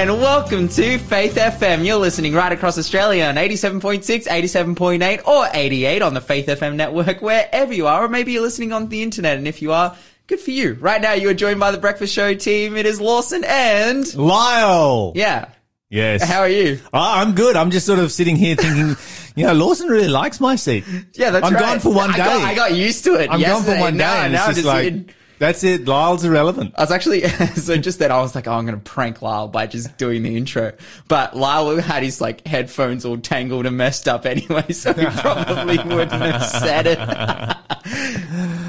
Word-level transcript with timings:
And 0.00 0.18
welcome 0.18 0.66
to 0.68 0.96
Faith 0.96 1.34
FM. 1.34 1.84
You're 1.84 1.96
listening 1.98 2.32
right 2.32 2.50
across 2.52 2.78
Australia 2.78 3.24
on 3.24 3.34
87.6, 3.34 4.00
87.8, 4.26 5.28
or 5.28 5.46
88 5.52 6.00
on 6.00 6.14
the 6.14 6.22
Faith 6.22 6.46
FM 6.46 6.76
network, 6.76 7.20
wherever 7.20 7.74
you 7.74 7.86
are, 7.86 8.04
or 8.06 8.08
maybe 8.08 8.32
you're 8.32 8.40
listening 8.40 8.72
on 8.72 8.88
the 8.88 9.02
internet. 9.02 9.36
And 9.36 9.46
if 9.46 9.60
you 9.60 9.72
are, 9.72 9.94
good 10.26 10.40
for 10.40 10.52
you. 10.52 10.72
Right 10.80 11.02
now, 11.02 11.12
you 11.12 11.28
are 11.28 11.34
joined 11.34 11.60
by 11.60 11.70
the 11.70 11.76
Breakfast 11.76 12.14
Show 12.14 12.32
team. 12.32 12.78
It 12.78 12.86
is 12.86 12.98
Lawson 12.98 13.44
and 13.46 14.12
Lyle. 14.14 15.12
yeah. 15.14 15.50
Yes. 15.90 16.22
How 16.22 16.40
are 16.40 16.48
you? 16.48 16.78
I- 16.94 17.20
I'm 17.20 17.34
good. 17.34 17.54
I'm 17.56 17.70
just 17.70 17.84
sort 17.84 17.98
of 17.98 18.10
sitting 18.10 18.36
here 18.36 18.56
thinking, 18.56 18.96
you 19.36 19.44
know, 19.46 19.52
Lawson 19.52 19.88
really 19.88 20.08
likes 20.08 20.40
my 20.40 20.56
seat. 20.56 20.84
Yeah, 21.12 21.28
that's 21.30 21.44
I'm 21.44 21.52
right. 21.52 21.60
gone 21.60 21.80
for 21.80 21.92
one 21.92 22.10
I 22.12 22.16
day. 22.16 22.24
Got, 22.24 22.40
I 22.42 22.54
got 22.54 22.74
used 22.74 23.04
to 23.04 23.16
it. 23.16 23.28
I'm 23.30 23.40
gone 23.42 23.64
for 23.64 23.78
one 23.78 23.94
day. 23.94 23.98
Now, 23.98 24.22
and 24.22 24.32
now 24.32 24.48
it's 24.48 24.48
I'm 24.48 24.54
just 24.54 24.66
like, 24.66 25.14
that's 25.40 25.64
it. 25.64 25.86
Lyle's 25.86 26.22
irrelevant. 26.24 26.74
I 26.78 26.82
was 26.82 26.92
actually 26.92 27.22
so 27.56 27.76
just 27.76 27.98
then 27.98 28.12
I 28.12 28.20
was 28.20 28.36
like, 28.36 28.46
oh, 28.46 28.52
I'm 28.52 28.64
gonna 28.66 28.76
prank 28.76 29.20
Lyle 29.22 29.48
by 29.48 29.66
just 29.66 29.98
doing 29.98 30.22
the 30.22 30.36
intro. 30.36 30.72
But 31.08 31.36
Lyle 31.36 31.76
had 31.80 32.04
his 32.04 32.20
like 32.20 32.46
headphones 32.46 33.04
all 33.04 33.18
tangled 33.18 33.66
and 33.66 33.76
messed 33.76 34.06
up 34.06 34.24
anyway, 34.26 34.70
so 34.70 34.92
he 34.92 35.04
probably 35.20 35.78
wouldn't 35.78 36.12
have 36.22 36.44
said 36.46 36.86
it. 36.86 36.98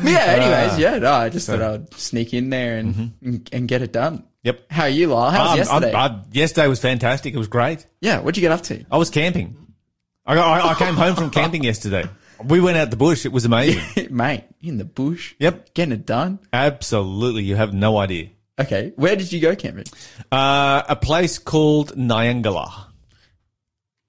yeah. 0.03 0.25
Anyways, 0.27 0.79
yeah. 0.79 0.97
No, 0.97 1.11
I 1.11 1.29
just 1.29 1.47
thought 1.47 1.61
I'd 1.61 1.93
sneak 1.93 2.33
in 2.33 2.49
there 2.49 2.77
and 2.77 3.13
and, 3.21 3.49
and 3.51 3.67
get 3.67 3.81
it 3.81 3.91
done. 3.91 4.23
Yep. 4.43 4.71
How 4.71 4.83
are 4.83 4.89
you, 4.89 5.07
Lyle? 5.07 5.29
How 5.29 5.41
was 5.43 5.51
Um, 5.51 5.57
yesterday? 5.83 5.93
I- 5.93 6.05
I- 6.07 6.21
yesterday 6.31 6.67
was 6.67 6.79
fantastic. 6.79 7.33
It 7.33 7.37
was 7.37 7.47
great. 7.47 7.85
yeah. 8.01 8.19
What'd 8.19 8.37
you 8.37 8.41
get 8.41 8.51
up 8.51 8.61
to? 8.63 8.83
I 8.91 8.97
was 8.97 9.09
camping. 9.11 9.55
I, 10.25 10.35
got, 10.35 10.47
I, 10.65 10.69
I 10.71 10.73
came 10.75 10.95
home 10.95 11.15
from 11.15 11.29
camping 11.31 11.63
yesterday. 11.63 12.05
We 12.45 12.59
went 12.59 12.77
out 12.77 12.89
the 12.89 12.97
bush. 12.97 13.25
It 13.25 13.31
was 13.31 13.45
amazing. 13.45 14.07
Mate, 14.15 14.43
in 14.61 14.77
the 14.77 14.85
bush. 14.85 15.35
Yep. 15.39 15.73
Getting 15.73 15.93
it 15.93 16.05
done. 16.05 16.39
Absolutely. 16.53 17.43
You 17.43 17.55
have 17.55 17.73
no 17.73 17.97
idea. 17.97 18.29
Okay. 18.59 18.93
Where 18.95 19.15
did 19.15 19.31
you 19.31 19.39
go 19.39 19.55
camping? 19.55 19.85
Uh, 20.31 20.83
a 20.87 20.95
place 20.95 21.39
called 21.39 21.95
Nyangala. 21.95 22.71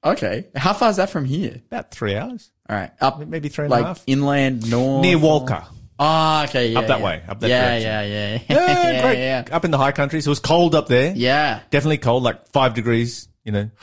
Okay. 0.05 0.49
How 0.57 0.73
far 0.73 0.91
is 0.91 0.97
that 0.97 1.11
from 1.11 1.25
here? 1.25 1.63
About 1.71 1.91
three 1.93 2.17
hours. 2.17 2.51
All 2.69 2.77
right. 2.77 2.91
Up 3.01 3.19
Maybe 3.27 3.49
three 3.49 3.67
and 3.67 3.73
a 3.73 3.77
like 3.77 3.85
half. 3.87 4.03
inland 4.07 4.69
north. 4.71 5.03
Near 5.03 5.17
Walcha. 5.19 5.65
Ah, 5.99 6.45
okay. 6.45 6.73
Yeah, 6.73 6.81
Up 6.81 6.87
that 6.89 6.99
yeah. 6.99 7.05
way, 7.05 7.23
up 7.29 7.41
that 7.41 7.49
yeah, 7.51 7.69
direction. 7.79 7.91
yeah, 7.91 8.03
yeah, 8.03 8.39
Yeah, 8.49 8.93
yeah, 8.93 9.03
great. 9.03 9.19
yeah. 9.19 9.45
Up 9.57 9.65
in 9.65 9.71
the 9.71 9.79
high 9.79 9.93
countries. 9.93 10.27
It 10.27 10.31
was 10.31 10.41
cold 10.41 10.75
up 10.75 10.89
there. 10.89 11.13
Yeah. 11.15 11.61
Definitely 11.71 11.99
cold, 11.99 12.25
like 12.25 12.49
five 12.49 12.75
degrees, 12.75 13.29
you 13.45 13.53
know. 13.53 13.71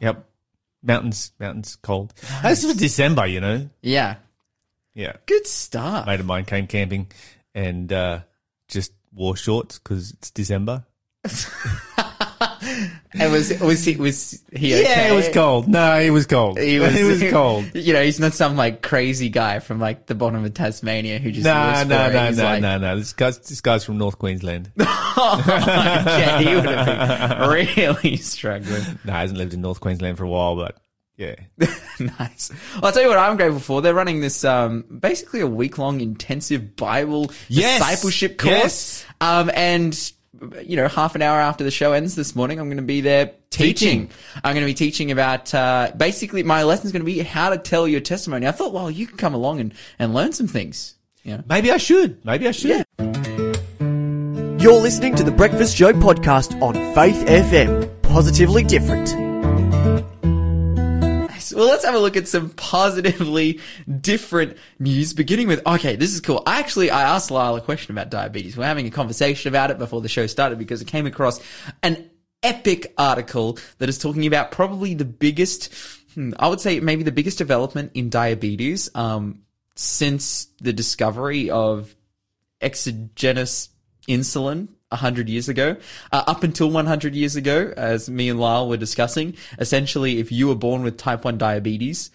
Yep. 0.00 0.28
Mountains, 0.84 1.32
mountains 1.40 1.76
cold. 1.76 2.12
This 2.42 2.64
was 2.64 2.76
December, 2.76 3.26
you 3.26 3.40
know. 3.40 3.68
Yeah. 3.82 4.16
Yeah. 4.94 5.14
Good 5.26 5.46
stuff. 5.46 6.06
mate 6.06 6.20
of 6.20 6.26
mine 6.26 6.44
came 6.44 6.66
camping 6.66 7.10
and 7.54 7.92
uh, 7.92 8.20
just 8.68 8.92
wore 9.12 9.36
shorts 9.36 9.78
because 9.78 10.10
it's 10.12 10.30
December. 10.30 10.84
And 13.18 13.32
was 13.32 13.60
was 13.60 13.84
he 13.84 13.96
was 13.96 14.42
he 14.52 14.74
okay? 14.74 14.82
Yeah, 14.82 15.12
it 15.12 15.14
was 15.14 15.28
cold. 15.28 15.68
No, 15.68 15.98
it 15.98 16.10
was 16.10 16.26
cold. 16.26 16.58
He 16.58 16.78
was, 16.80 16.94
it 16.98 17.04
was 17.04 17.30
cold. 17.30 17.64
You 17.74 17.92
know, 17.92 18.02
he's 18.02 18.18
not 18.18 18.32
some 18.32 18.56
like 18.56 18.82
crazy 18.82 19.28
guy 19.28 19.58
from 19.60 19.78
like 19.78 20.06
the 20.06 20.14
bottom 20.14 20.44
of 20.44 20.54
Tasmania 20.54 21.18
who 21.18 21.30
just 21.30 21.44
No, 21.44 21.84
no, 21.84 22.10
no, 22.10 22.30
no, 22.30 22.42
like, 22.42 22.62
no, 22.62 22.78
no. 22.78 22.98
This 22.98 23.12
guy's 23.12 23.38
this 23.38 23.60
guy's 23.60 23.84
from 23.84 23.98
North 23.98 24.18
Queensland. 24.18 24.72
no, 24.76 24.84
yeah, 24.86 26.38
he 26.40 26.54
would 26.54 26.64
have 26.64 27.38
been 27.38 27.48
really 27.48 28.16
struggling. 28.16 28.82
he 29.04 29.10
hasn't 29.10 29.38
lived 29.38 29.54
in 29.54 29.60
North 29.60 29.80
Queensland 29.80 30.18
for 30.18 30.24
a 30.24 30.28
while, 30.28 30.56
but 30.56 30.76
yeah. 31.16 31.36
nice. 32.00 32.50
Well, 32.74 32.86
I'll 32.86 32.92
tell 32.92 33.02
you 33.02 33.08
what 33.08 33.18
I'm 33.18 33.36
grateful 33.36 33.60
for. 33.60 33.82
They're 33.82 33.94
running 33.94 34.20
this 34.20 34.44
um 34.44 34.82
basically 35.00 35.40
a 35.40 35.46
week 35.46 35.78
long 35.78 36.00
intensive 36.00 36.74
Bible 36.76 37.30
Yes. 37.48 37.78
discipleship 37.78 38.38
course. 38.38 38.52
Yes. 38.52 39.06
Um 39.20 39.50
and 39.54 40.12
you 40.64 40.76
know, 40.76 40.88
half 40.88 41.14
an 41.14 41.22
hour 41.22 41.40
after 41.40 41.64
the 41.64 41.70
show 41.70 41.92
ends 41.92 42.14
this 42.14 42.34
morning, 42.34 42.58
I'm 42.58 42.66
going 42.66 42.76
to 42.76 42.82
be 42.82 43.00
there 43.00 43.32
teaching. 43.50 44.08
Teaching. 44.08 44.10
I'm 44.42 44.54
going 44.54 44.66
to 44.66 44.70
be 44.70 44.74
teaching 44.74 45.10
about, 45.10 45.54
uh, 45.54 45.92
basically 45.96 46.42
my 46.42 46.62
lesson 46.62 46.86
is 46.86 46.92
going 46.92 47.02
to 47.02 47.06
be 47.06 47.20
how 47.20 47.50
to 47.50 47.58
tell 47.58 47.86
your 47.86 48.00
testimony. 48.00 48.46
I 48.46 48.52
thought, 48.52 48.72
well, 48.72 48.90
you 48.90 49.06
can 49.06 49.16
come 49.16 49.34
along 49.34 49.60
and, 49.60 49.74
and 49.98 50.14
learn 50.14 50.32
some 50.32 50.48
things. 50.48 50.94
Yeah. 51.22 51.40
Maybe 51.48 51.70
I 51.70 51.78
should. 51.78 52.24
Maybe 52.24 52.48
I 52.48 52.52
should. 52.52 52.84
You're 54.60 54.80
listening 54.80 55.14
to 55.16 55.22
the 55.22 55.34
Breakfast 55.34 55.76
Show 55.76 55.92
podcast 55.92 56.60
on 56.62 56.74
Faith 56.94 57.26
FM. 57.26 58.02
Positively 58.02 58.62
different. 58.62 59.23
Well, 61.52 61.66
let's 61.66 61.84
have 61.84 61.94
a 61.94 61.98
look 61.98 62.16
at 62.16 62.28
some 62.28 62.50
positively 62.50 63.60
different 64.00 64.56
news, 64.78 65.12
beginning 65.12 65.48
with, 65.48 65.66
okay, 65.66 65.96
this 65.96 66.14
is 66.14 66.20
cool. 66.20 66.42
I 66.46 66.60
actually, 66.60 66.90
I 66.90 67.02
asked 67.02 67.30
Lyle 67.30 67.56
a 67.56 67.60
question 67.60 67.92
about 67.94 68.10
diabetes. 68.10 68.56
We're 68.56 68.64
having 68.64 68.86
a 68.86 68.90
conversation 68.90 69.48
about 69.48 69.70
it 69.70 69.78
before 69.78 70.00
the 70.00 70.08
show 70.08 70.26
started 70.26 70.58
because 70.58 70.80
it 70.80 70.86
came 70.86 71.06
across 71.06 71.40
an 71.82 72.10
epic 72.42 72.92
article 72.96 73.58
that 73.78 73.88
is 73.88 73.98
talking 73.98 74.26
about 74.26 74.50
probably 74.50 74.94
the 74.94 75.04
biggest, 75.04 75.74
hmm, 76.14 76.32
I 76.38 76.48
would 76.48 76.60
say 76.60 76.80
maybe 76.80 77.02
the 77.02 77.12
biggest 77.12 77.38
development 77.38 77.92
in 77.94 78.10
diabetes, 78.10 78.90
um, 78.94 79.42
since 79.76 80.46
the 80.60 80.72
discovery 80.72 81.50
of 81.50 81.94
exogenous 82.60 83.70
insulin 84.08 84.68
100 84.94 85.28
years 85.28 85.48
ago. 85.48 85.76
Uh, 86.12 86.24
up 86.26 86.42
until 86.42 86.70
100 86.70 87.14
years 87.14 87.36
ago, 87.36 87.72
as 87.76 88.08
me 88.08 88.28
and 88.28 88.40
Lyle 88.40 88.68
were 88.68 88.76
discussing, 88.76 89.34
essentially, 89.58 90.18
if 90.18 90.32
you 90.32 90.48
were 90.48 90.54
born 90.54 90.82
with 90.82 90.96
type 90.96 91.24
1 91.24 91.36
diabetes, 91.38 92.10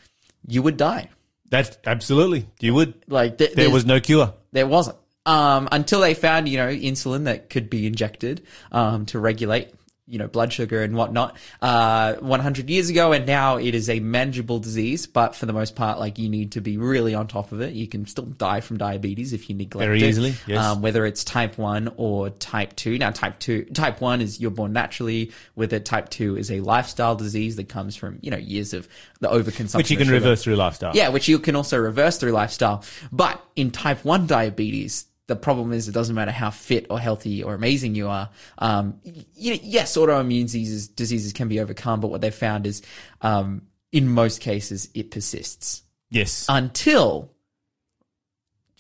you 0.48 0.62
would 0.62 0.78
die. 0.78 1.10
That's 1.50 1.78
absolutely. 1.86 2.48
You 2.60 2.74
would. 2.76 2.94
Like, 3.08 3.38
th- 3.38 3.54
There 3.54 3.70
was 3.72 3.86
no 3.86 4.00
cure. 4.00 4.34
there 4.52 4.68
wasn't. 4.68 4.98
Um, 5.26 5.68
until 5.72 6.00
they 6.00 6.14
found, 6.16 6.48
you 6.50 6.58
know, 6.58 6.70
insulin 6.70 7.26
that 7.26 7.50
could 7.50 7.70
be 7.70 7.86
injected, 7.86 8.42
um, 8.72 9.06
to 9.08 9.20
regulate, 9.20 9.70
you 10.10 10.18
know, 10.18 10.28
blood 10.28 10.52
sugar 10.52 10.82
and 10.82 10.96
whatnot, 10.96 11.38
uh, 11.62 12.16
100 12.16 12.70
years 12.70 12.90
ago. 12.90 13.12
And 13.12 13.26
now 13.26 13.58
it 13.58 13.76
is 13.76 13.90
a 13.90 14.00
manageable 14.00 14.60
disease, 14.60 15.08
but 15.08 15.36
for 15.36 15.46
the 15.46 15.54
most 15.54 15.76
part, 15.76 16.00
like 16.00 16.18
you 16.18 16.30
need 16.30 16.54
to 16.54 16.62
be 16.62 16.78
really 16.78 17.14
on 17.14 17.28
top 17.28 17.52
of 17.52 17.62
it. 17.62 17.74
You 17.74 17.88
can 17.88 18.06
still 18.06 18.26
die 18.26 18.62
from 18.62 18.78
diabetes 18.78 19.34
if 19.34 19.50
you 19.50 19.56
neglect 19.56 19.86
Very 19.86 20.02
it. 20.02 20.08
easily, 20.08 20.36
yes. 20.48 20.64
Um, 20.64 20.82
whether 20.82 21.06
it's 21.06 21.24
type 21.24 21.58
1 21.58 21.94
or 21.98 22.30
type 22.32 22.76
2. 22.76 22.98
Now, 22.98 23.12
type 23.12 23.40
2, 23.40 23.66
type 23.66 24.02
1 24.02 24.22
is 24.22 24.40
you're 24.40 24.52
born 24.52 24.74
naturally 24.74 25.32
with 25.56 25.74
it. 25.74 25.86
Type 25.86 26.10
2 26.10 26.38
is 26.38 26.52
a 26.52 26.60
lifestyle 26.62 27.16
disease 27.16 27.56
that 27.58 27.70
comes 27.70 27.96
from, 27.96 28.18
you 28.22 28.32
know, 28.32 28.38
years 28.38 28.74
of 28.74 28.88
the 29.20 29.28
overconsumption. 29.28 29.76
Which 29.76 29.92
you 29.92 29.98
can 29.98 30.10
reverse 30.10 30.44
through 30.44 30.56
lifestyle. 30.56 30.96
Yeah, 30.96 31.10
which 31.10 31.28
you 31.28 31.40
can 31.40 31.56
also 31.56 31.78
reverse 31.78 32.18
through 32.18 32.32
lifestyle. 32.32 32.84
But 33.12 33.44
in 33.56 33.72
type 33.72 34.04
1 34.04 34.28
diabetes, 34.28 35.06
the 35.30 35.36
problem 35.38 35.72
is 35.72 35.88
it 35.88 35.94
doesn't 35.94 36.16
matter 36.16 36.32
how 36.32 36.50
fit 36.50 36.88
or 36.90 37.00
healthy 37.00 37.42
or 37.44 37.54
amazing 37.54 37.96
you 37.96 38.10
are. 38.10 38.30
Um, 38.58 39.00
yes, 39.04 39.96
autoimmune 39.96 40.44
diseases, 40.44 40.90
diseases 40.90 41.32
can 41.32 41.48
be 41.48 41.62
overcome, 41.62 42.02
but 42.02 42.10
what 42.10 42.20
they've 42.20 42.36
found 42.36 42.68
is, 42.68 42.82
um, 43.22 43.62
in 43.94 44.10
most 44.10 44.42
cases, 44.42 44.90
it 44.94 45.12
persists 45.12 45.84
Yes. 46.10 46.46
until 46.50 47.32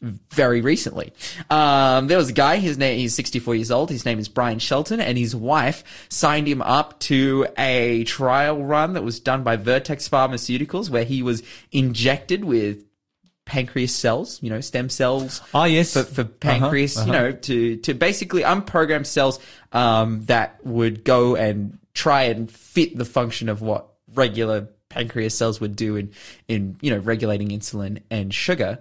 very 0.01 0.61
recently. 0.61 1.11
Um, 1.49 2.07
there 2.07 2.17
was 2.17 2.29
a 2.29 2.33
guy, 2.33 2.57
his 2.57 2.77
name, 2.77 2.97
he's 2.97 3.13
64 3.15 3.55
years 3.55 3.69
old. 3.69 3.89
His 3.89 4.05
name 4.05 4.17
is 4.17 4.29
Brian 4.29 4.57
Shelton 4.59 4.99
and 5.01 5.17
his 5.17 5.35
wife 5.35 6.07
signed 6.09 6.47
him 6.47 6.61
up 6.61 6.99
to 7.01 7.47
a 7.57 8.05
trial 8.05 8.63
run 8.63 8.93
that 8.93 9.03
was 9.03 9.19
done 9.19 9.43
by 9.43 9.57
Vertex 9.57 10.07
Pharmaceuticals 10.07 10.89
where 10.89 11.03
he 11.03 11.21
was 11.21 11.43
injected 11.71 12.45
with 12.45 12.85
pancreas 13.49 13.95
cells, 13.95 14.41
you 14.43 14.49
know, 14.51 14.61
stem 14.61 14.89
cells 14.89 15.41
Ah, 15.55 15.65
yes. 15.65 15.93
for, 15.93 16.03
for 16.03 16.23
pancreas, 16.23 17.03
you 17.03 17.11
know, 17.11 17.31
to, 17.31 17.77
to 17.77 17.95
basically 17.95 18.43
unprogram 18.43 19.03
cells, 19.03 19.39
um, 19.73 20.21
that 20.25 20.63
would 20.63 21.03
go 21.03 21.35
and 21.35 21.79
try 21.95 22.25
and 22.25 22.51
fit 22.51 22.95
the 22.95 23.05
function 23.05 23.49
of 23.49 23.63
what 23.63 23.87
regular 24.13 24.69
pancreas 24.89 25.35
cells 25.35 25.59
would 25.59 25.75
do 25.75 25.95
in, 25.95 26.11
in, 26.47 26.77
you 26.81 26.91
know, 26.91 26.99
regulating 26.99 27.49
insulin 27.49 28.03
and 28.11 28.31
sugar. 28.31 28.77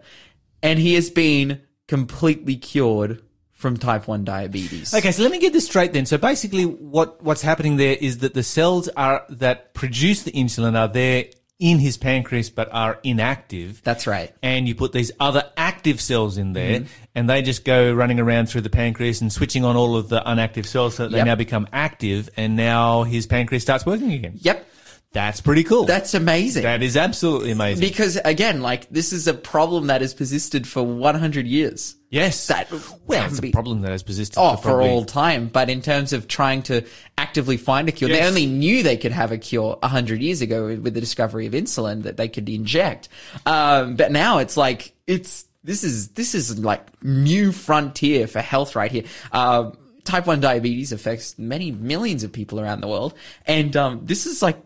And 0.62 0.78
he 0.78 0.92
has 0.94 1.08
been 1.08 1.62
completely 1.86 2.56
cured 2.56 3.22
from 3.54 3.78
type 3.78 4.06
1 4.06 4.24
diabetes. 4.24 4.92
Okay, 4.92 5.12
so 5.12 5.22
let 5.22 5.32
me 5.32 5.38
get 5.40 5.54
this 5.54 5.64
straight 5.64 5.94
then. 5.94 6.04
So 6.04 6.18
basically, 6.18 6.64
what 6.64 7.22
what's 7.24 7.42
happening 7.42 7.78
there 7.78 7.96
is 7.98 8.18
that 8.18 8.34
the 8.34 8.42
cells 8.42 8.88
are 8.88 9.24
that 9.30 9.72
produce 9.72 10.24
the 10.24 10.30
insulin 10.32 10.78
are 10.78 10.88
there 10.88 11.24
in 11.58 11.78
his 11.80 11.96
pancreas, 11.96 12.50
but 12.50 12.68
are 12.72 13.00
inactive. 13.02 13.82
That's 13.82 14.06
right. 14.06 14.32
And 14.42 14.68
you 14.68 14.74
put 14.74 14.92
these 14.92 15.10
other 15.18 15.50
active 15.56 16.00
cells 16.00 16.38
in 16.38 16.52
there, 16.52 16.80
Mm-hmm. 16.80 16.86
and 17.16 17.28
they 17.28 17.42
just 17.42 17.64
go 17.64 17.92
running 17.92 18.20
around 18.20 18.46
through 18.48 18.60
the 18.60 18.70
pancreas 18.70 19.20
and 19.20 19.32
switching 19.32 19.64
on 19.64 19.74
all 19.76 19.96
of 19.96 20.08
the 20.08 20.20
unactive 20.20 20.66
cells 20.66 20.94
so 20.94 21.04
that 21.04 21.12
they 21.16 21.24
now 21.24 21.34
become 21.34 21.66
active, 21.72 22.30
and 22.36 22.54
now 22.54 23.02
his 23.02 23.26
pancreas 23.26 23.62
starts 23.62 23.84
working 23.84 24.12
again. 24.12 24.34
Yep. 24.40 24.66
That's 25.12 25.40
pretty 25.40 25.64
cool. 25.64 25.84
That's 25.84 26.12
amazing. 26.12 26.64
that 26.64 26.82
is 26.82 26.96
absolutely 26.96 27.50
amazing. 27.52 27.80
because 27.80 28.16
again, 28.24 28.60
like 28.60 28.88
this 28.90 29.12
is 29.12 29.26
a 29.26 29.32
problem 29.34 29.86
that 29.86 30.02
has 30.02 30.12
persisted 30.12 30.66
for 30.68 30.82
100 30.82 31.46
years. 31.46 31.96
yes. 32.10 32.46
That 32.48 32.70
well, 33.06 33.26
it's 33.26 33.40
be- 33.40 33.48
a 33.48 33.52
problem 33.52 33.80
that 33.82 33.90
has 33.90 34.02
persisted 34.02 34.36
Oh, 34.38 34.56
for, 34.56 34.62
for 34.68 34.82
all 34.82 35.04
time. 35.06 35.48
But 35.48 35.70
in 35.70 35.80
terms 35.80 36.12
of 36.12 36.28
trying 36.28 36.62
to 36.64 36.84
actively 37.16 37.56
find 37.56 37.88
a 37.88 37.92
cure, 37.92 38.10
they 38.10 38.26
only 38.26 38.44
knew 38.46 38.82
they 38.82 38.98
could 38.98 39.12
have 39.12 39.32
a 39.32 39.38
cure 39.38 39.78
hundred 39.82 40.20
years 40.20 40.42
ago 40.42 40.66
with 40.66 40.80
with 40.80 40.94
the 40.94 41.00
discovery 41.00 41.46
of 41.46 41.54
insulin 41.54 42.02
that 42.02 42.18
they 42.18 42.28
could 42.28 42.48
inject. 42.48 43.08
Um, 43.46 43.96
but 43.96 44.12
now 44.12 44.38
it's 44.38 44.56
like 44.58 44.92
it's 45.06 45.46
this 45.64 45.84
is 45.84 46.08
this 46.10 46.34
is 46.34 46.58
like 46.58 46.82
new 47.02 47.50
frontier 47.50 48.26
for 48.26 48.40
health 48.40 48.76
right 48.76 48.92
here. 48.92 49.04
Um, 49.32 49.76
type 50.04 50.26
1 50.26 50.40
diabetes 50.40 50.90
affects 50.92 51.38
many 51.38 51.70
millions 51.70 52.24
of 52.24 52.32
people 52.32 52.58
around 52.60 52.80
the 52.80 52.88
world. 52.88 53.12
And, 53.46 53.76
um, 53.76 54.00
this 54.06 54.24
is 54.24 54.40
like 54.40 54.56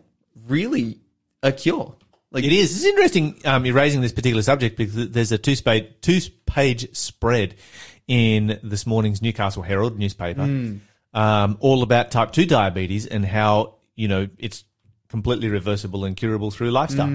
really 0.47 0.99
a 1.41 1.51
cure. 1.51 1.95
Like, 2.31 2.43
It 2.43 2.51
is. 2.51 2.75
It's 2.75 2.85
interesting 2.85 3.39
um, 3.45 3.65
you're 3.65 3.75
raising 3.75 4.01
this 4.01 4.11
particular 4.11 4.41
subject 4.41 4.75
because 4.75 5.09
there's 5.09 5.31
a 5.31 5.37
two 5.37 5.55
page 5.57 5.85
two 6.01 6.19
page 6.45 6.95
spread 6.95 7.55
in 8.07 8.59
this 8.63 8.85
morning's 8.87 9.21
Newcastle 9.21 9.61
Herald 9.63 9.97
newspaper, 9.99 10.41
um, 11.13 11.57
all 11.59 11.83
about 11.83 12.09
type 12.11 12.31
two 12.31 12.45
diabetes 12.45 13.05
and 13.05 13.23
how 13.25 13.75
you 13.95 14.07
know 14.07 14.27
it's 14.39 14.63
completely 15.09 15.47
reversible 15.47 16.05
and 16.05 16.17
curable 16.17 16.49
through 16.49 16.71
lifestyle. 16.71 17.07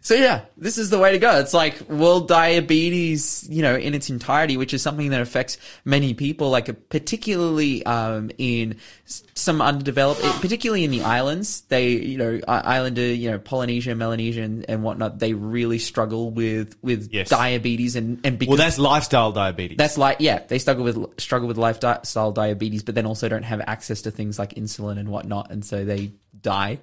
So 0.00 0.14
yeah, 0.14 0.42
this 0.56 0.78
is 0.78 0.90
the 0.90 0.98
way 0.98 1.12
to 1.12 1.18
go. 1.18 1.38
It's 1.38 1.54
like 1.54 1.80
world 1.88 2.26
diabetes, 2.26 3.46
you 3.48 3.62
know, 3.62 3.76
in 3.76 3.94
its 3.94 4.10
entirety, 4.10 4.56
which 4.56 4.74
is 4.74 4.82
something 4.82 5.10
that 5.10 5.20
affects 5.20 5.58
many 5.84 6.14
people, 6.14 6.50
like 6.50 6.88
particularly 6.88 7.84
um, 7.86 8.30
in 8.38 8.78
some 9.04 9.60
underdeveloped, 9.60 10.20
particularly 10.40 10.84
in 10.84 10.90
the 10.90 11.02
islands. 11.02 11.60
They, 11.68 11.90
you 11.90 12.18
know, 12.18 12.40
islander, 12.48 13.02
you 13.02 13.30
know, 13.30 13.38
Polynesia, 13.38 13.94
Melanesia, 13.94 14.42
and, 14.42 14.64
and 14.68 14.82
whatnot. 14.82 15.18
They 15.18 15.34
really 15.34 15.78
struggle 15.78 16.30
with 16.30 16.76
with 16.82 17.10
Yes. 17.12 17.28
diabetes, 17.28 17.94
and 17.94 18.18
and 18.24 18.38
because 18.38 18.50
Well, 18.56 18.64
that's 18.64 18.78
lifestyle 18.78 19.30
diabetes. 19.32 19.76
that's 19.76 19.98
like 19.98 20.16
yeah, 20.20 20.40
they 20.48 20.58
struggle 20.58 20.84
with 20.84 21.20
struggle 21.20 21.46
with 21.48 21.58
lifestyle 21.58 22.32
diabetes, 22.32 22.82
but 22.82 22.94
then 22.94 23.06
also 23.06 23.28
don't 23.28 23.42
have 23.44 23.60
access 23.66 24.02
to 24.02 24.10
things 24.10 24.38
like 24.38 24.54
insulin 24.54 24.98
and 24.98 25.08
whatnot, 25.10 25.50
and 25.50 25.64
so 25.64 25.84
they 25.84 26.12
die. 26.40 26.78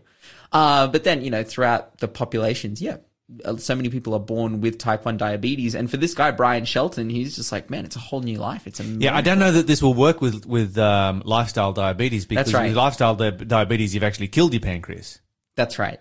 Uh, 0.51 0.87
but 0.87 1.03
then 1.03 1.23
you 1.23 1.29
know 1.29 1.43
throughout 1.43 1.97
the 1.99 2.07
populations, 2.07 2.81
yeah, 2.81 2.97
uh, 3.45 3.57
so 3.57 3.75
many 3.75 3.89
people 3.89 4.13
are 4.13 4.19
born 4.19 4.61
with 4.61 4.77
type 4.77 5.05
one 5.05 5.17
diabetes, 5.17 5.75
and 5.75 5.89
for 5.89 5.97
this 5.97 6.13
guy 6.13 6.31
Brian 6.31 6.65
Shelton, 6.65 7.09
he's 7.09 7.35
just 7.35 7.51
like, 7.51 7.69
man, 7.69 7.85
it's 7.85 7.95
a 7.95 7.99
whole 7.99 8.21
new 8.21 8.37
life. 8.37 8.65
It's 8.65 8.79
a 8.79 8.83
yeah, 8.83 9.15
I 9.15 9.21
don't 9.21 9.39
know 9.39 9.51
that 9.51 9.67
this 9.67 9.81
will 9.81 9.93
work 9.93 10.21
with 10.21 10.45
with 10.45 10.77
um, 10.77 11.21
lifestyle 11.25 11.73
diabetes 11.73 12.25
because 12.25 12.45
That's 12.45 12.53
right. 12.55 12.67
with 12.69 12.77
lifestyle 12.77 13.15
di- 13.15 13.31
diabetes 13.31 13.93
you've 13.93 14.03
actually 14.03 14.29
killed 14.29 14.53
your 14.53 14.61
pancreas, 14.61 15.19
That's 15.55 15.77
right. 15.77 15.99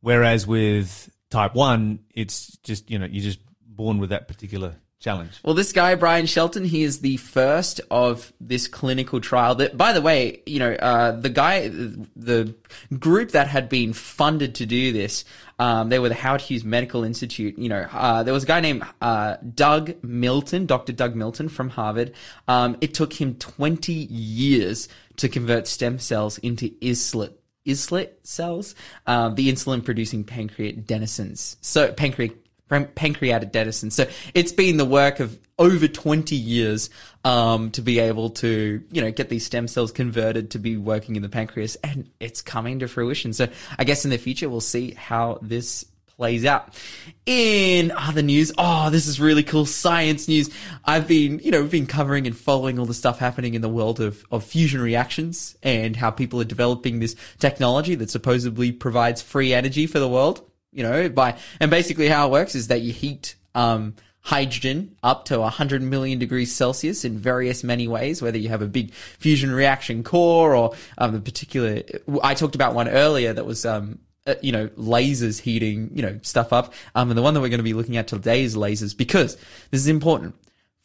whereas 0.00 0.46
with 0.46 1.10
type 1.30 1.54
one 1.54 2.00
it's 2.12 2.56
just 2.64 2.90
you 2.90 2.98
know 2.98 3.06
you're 3.06 3.22
just 3.22 3.38
born 3.64 3.98
with 3.98 4.10
that 4.10 4.26
particular 4.26 4.74
challenge. 5.00 5.40
Well, 5.42 5.54
this 5.54 5.72
guy, 5.72 5.94
Brian 5.94 6.26
Shelton, 6.26 6.64
he 6.64 6.82
is 6.82 7.00
the 7.00 7.16
first 7.16 7.80
of 7.90 8.32
this 8.38 8.68
clinical 8.68 9.20
trial 9.20 9.54
that, 9.56 9.76
by 9.76 9.94
the 9.94 10.02
way, 10.02 10.42
you 10.44 10.58
know, 10.58 10.72
uh, 10.72 11.12
the 11.12 11.30
guy, 11.30 11.68
the 11.68 12.54
group 12.98 13.30
that 13.30 13.48
had 13.48 13.68
been 13.70 13.94
funded 13.94 14.54
to 14.56 14.66
do 14.66 14.92
this, 14.92 15.24
um, 15.58 15.88
they 15.88 15.98
were 15.98 16.10
the 16.10 16.14
Howard 16.14 16.42
Hughes 16.42 16.64
Medical 16.64 17.02
Institute. 17.02 17.58
You 17.58 17.70
know, 17.70 17.86
uh, 17.90 18.22
there 18.22 18.34
was 18.34 18.44
a 18.44 18.46
guy 18.46 18.60
named, 18.60 18.84
uh, 19.00 19.36
Doug 19.54 19.94
Melton, 20.04 20.66
Dr. 20.66 20.92
Doug 20.92 21.16
Melton 21.16 21.48
from 21.48 21.70
Harvard. 21.70 22.12
Um, 22.46 22.76
it 22.82 22.92
took 22.92 23.14
him 23.14 23.34
20 23.36 23.92
years 23.92 24.88
to 25.16 25.28
convert 25.28 25.66
stem 25.66 25.98
cells 25.98 26.38
into 26.38 26.72
islet 26.82 27.36
islet 27.68 28.18
cells, 28.22 28.74
um, 29.06 29.34
the 29.34 29.52
insulin 29.52 29.84
producing 29.84 30.24
pancreatenesins. 30.24 31.56
So 31.60 31.92
pancreatic 31.92 32.38
pancreatic 32.70 33.52
adenosine. 33.52 33.92
So 33.92 34.06
it's 34.34 34.52
been 34.52 34.76
the 34.76 34.84
work 34.84 35.20
of 35.20 35.38
over 35.58 35.86
20 35.86 36.34
years 36.34 36.88
um, 37.24 37.70
to 37.72 37.82
be 37.82 37.98
able 37.98 38.30
to, 38.30 38.82
you 38.90 39.02
know, 39.02 39.10
get 39.10 39.28
these 39.28 39.44
stem 39.44 39.68
cells 39.68 39.92
converted 39.92 40.52
to 40.52 40.58
be 40.58 40.76
working 40.76 41.16
in 41.16 41.22
the 41.22 41.28
pancreas, 41.28 41.76
and 41.84 42.10
it's 42.18 42.40
coming 42.40 42.78
to 42.78 42.88
fruition. 42.88 43.32
So 43.32 43.48
I 43.78 43.84
guess 43.84 44.04
in 44.04 44.10
the 44.10 44.18
future 44.18 44.48
we'll 44.48 44.60
see 44.62 44.92
how 44.92 45.38
this 45.42 45.84
plays 46.20 46.44
out. 46.44 46.78
In 47.24 47.92
other 47.92 48.20
news, 48.20 48.52
oh, 48.58 48.90
this 48.90 49.06
is 49.06 49.18
really 49.18 49.42
cool 49.42 49.64
science 49.64 50.28
news. 50.28 50.50
I've 50.84 51.08
been, 51.08 51.38
you 51.38 51.50
know, 51.50 51.66
been 51.66 51.86
covering 51.86 52.26
and 52.26 52.36
following 52.36 52.78
all 52.78 52.84
the 52.84 52.92
stuff 52.92 53.18
happening 53.18 53.54
in 53.54 53.62
the 53.62 53.70
world 53.70 54.00
of, 54.00 54.22
of 54.30 54.44
fusion 54.44 54.82
reactions 54.82 55.56
and 55.62 55.96
how 55.96 56.10
people 56.10 56.38
are 56.38 56.44
developing 56.44 57.00
this 57.00 57.16
technology 57.38 57.94
that 57.94 58.10
supposedly 58.10 58.70
provides 58.70 59.22
free 59.22 59.54
energy 59.54 59.86
for 59.86 59.98
the 59.98 60.08
world 60.08 60.49
you 60.72 60.82
know, 60.82 61.08
by, 61.08 61.36
and 61.60 61.70
basically 61.70 62.08
how 62.08 62.28
it 62.28 62.30
works 62.30 62.54
is 62.54 62.68
that 62.68 62.82
you 62.82 62.92
heat, 62.92 63.34
um, 63.54 63.94
hydrogen 64.22 64.96
up 65.02 65.24
to 65.26 65.38
100 65.40 65.82
million 65.82 66.18
degrees 66.18 66.54
Celsius 66.54 67.04
in 67.04 67.18
various 67.18 67.64
many 67.64 67.88
ways, 67.88 68.20
whether 68.20 68.38
you 68.38 68.50
have 68.50 68.62
a 68.62 68.66
big 68.66 68.92
fusion 68.92 69.50
reaction 69.50 70.02
core 70.02 70.54
or, 70.54 70.74
um, 70.98 71.12
the 71.12 71.20
particular, 71.20 71.82
I 72.22 72.34
talked 72.34 72.54
about 72.54 72.74
one 72.74 72.88
earlier 72.88 73.32
that 73.32 73.46
was, 73.46 73.64
um, 73.64 73.98
uh, 74.26 74.34
you 74.42 74.52
know, 74.52 74.68
lasers 74.68 75.40
heating, 75.40 75.90
you 75.94 76.02
know, 76.02 76.18
stuff 76.22 76.52
up. 76.52 76.74
Um, 76.94 77.10
and 77.10 77.16
the 77.16 77.22
one 77.22 77.34
that 77.34 77.40
we're 77.40 77.48
going 77.48 77.58
to 77.58 77.64
be 77.64 77.72
looking 77.72 77.96
at 77.96 78.06
today 78.06 78.42
is 78.42 78.54
lasers 78.54 78.96
because 78.96 79.36
this 79.70 79.80
is 79.80 79.88
important. 79.88 80.34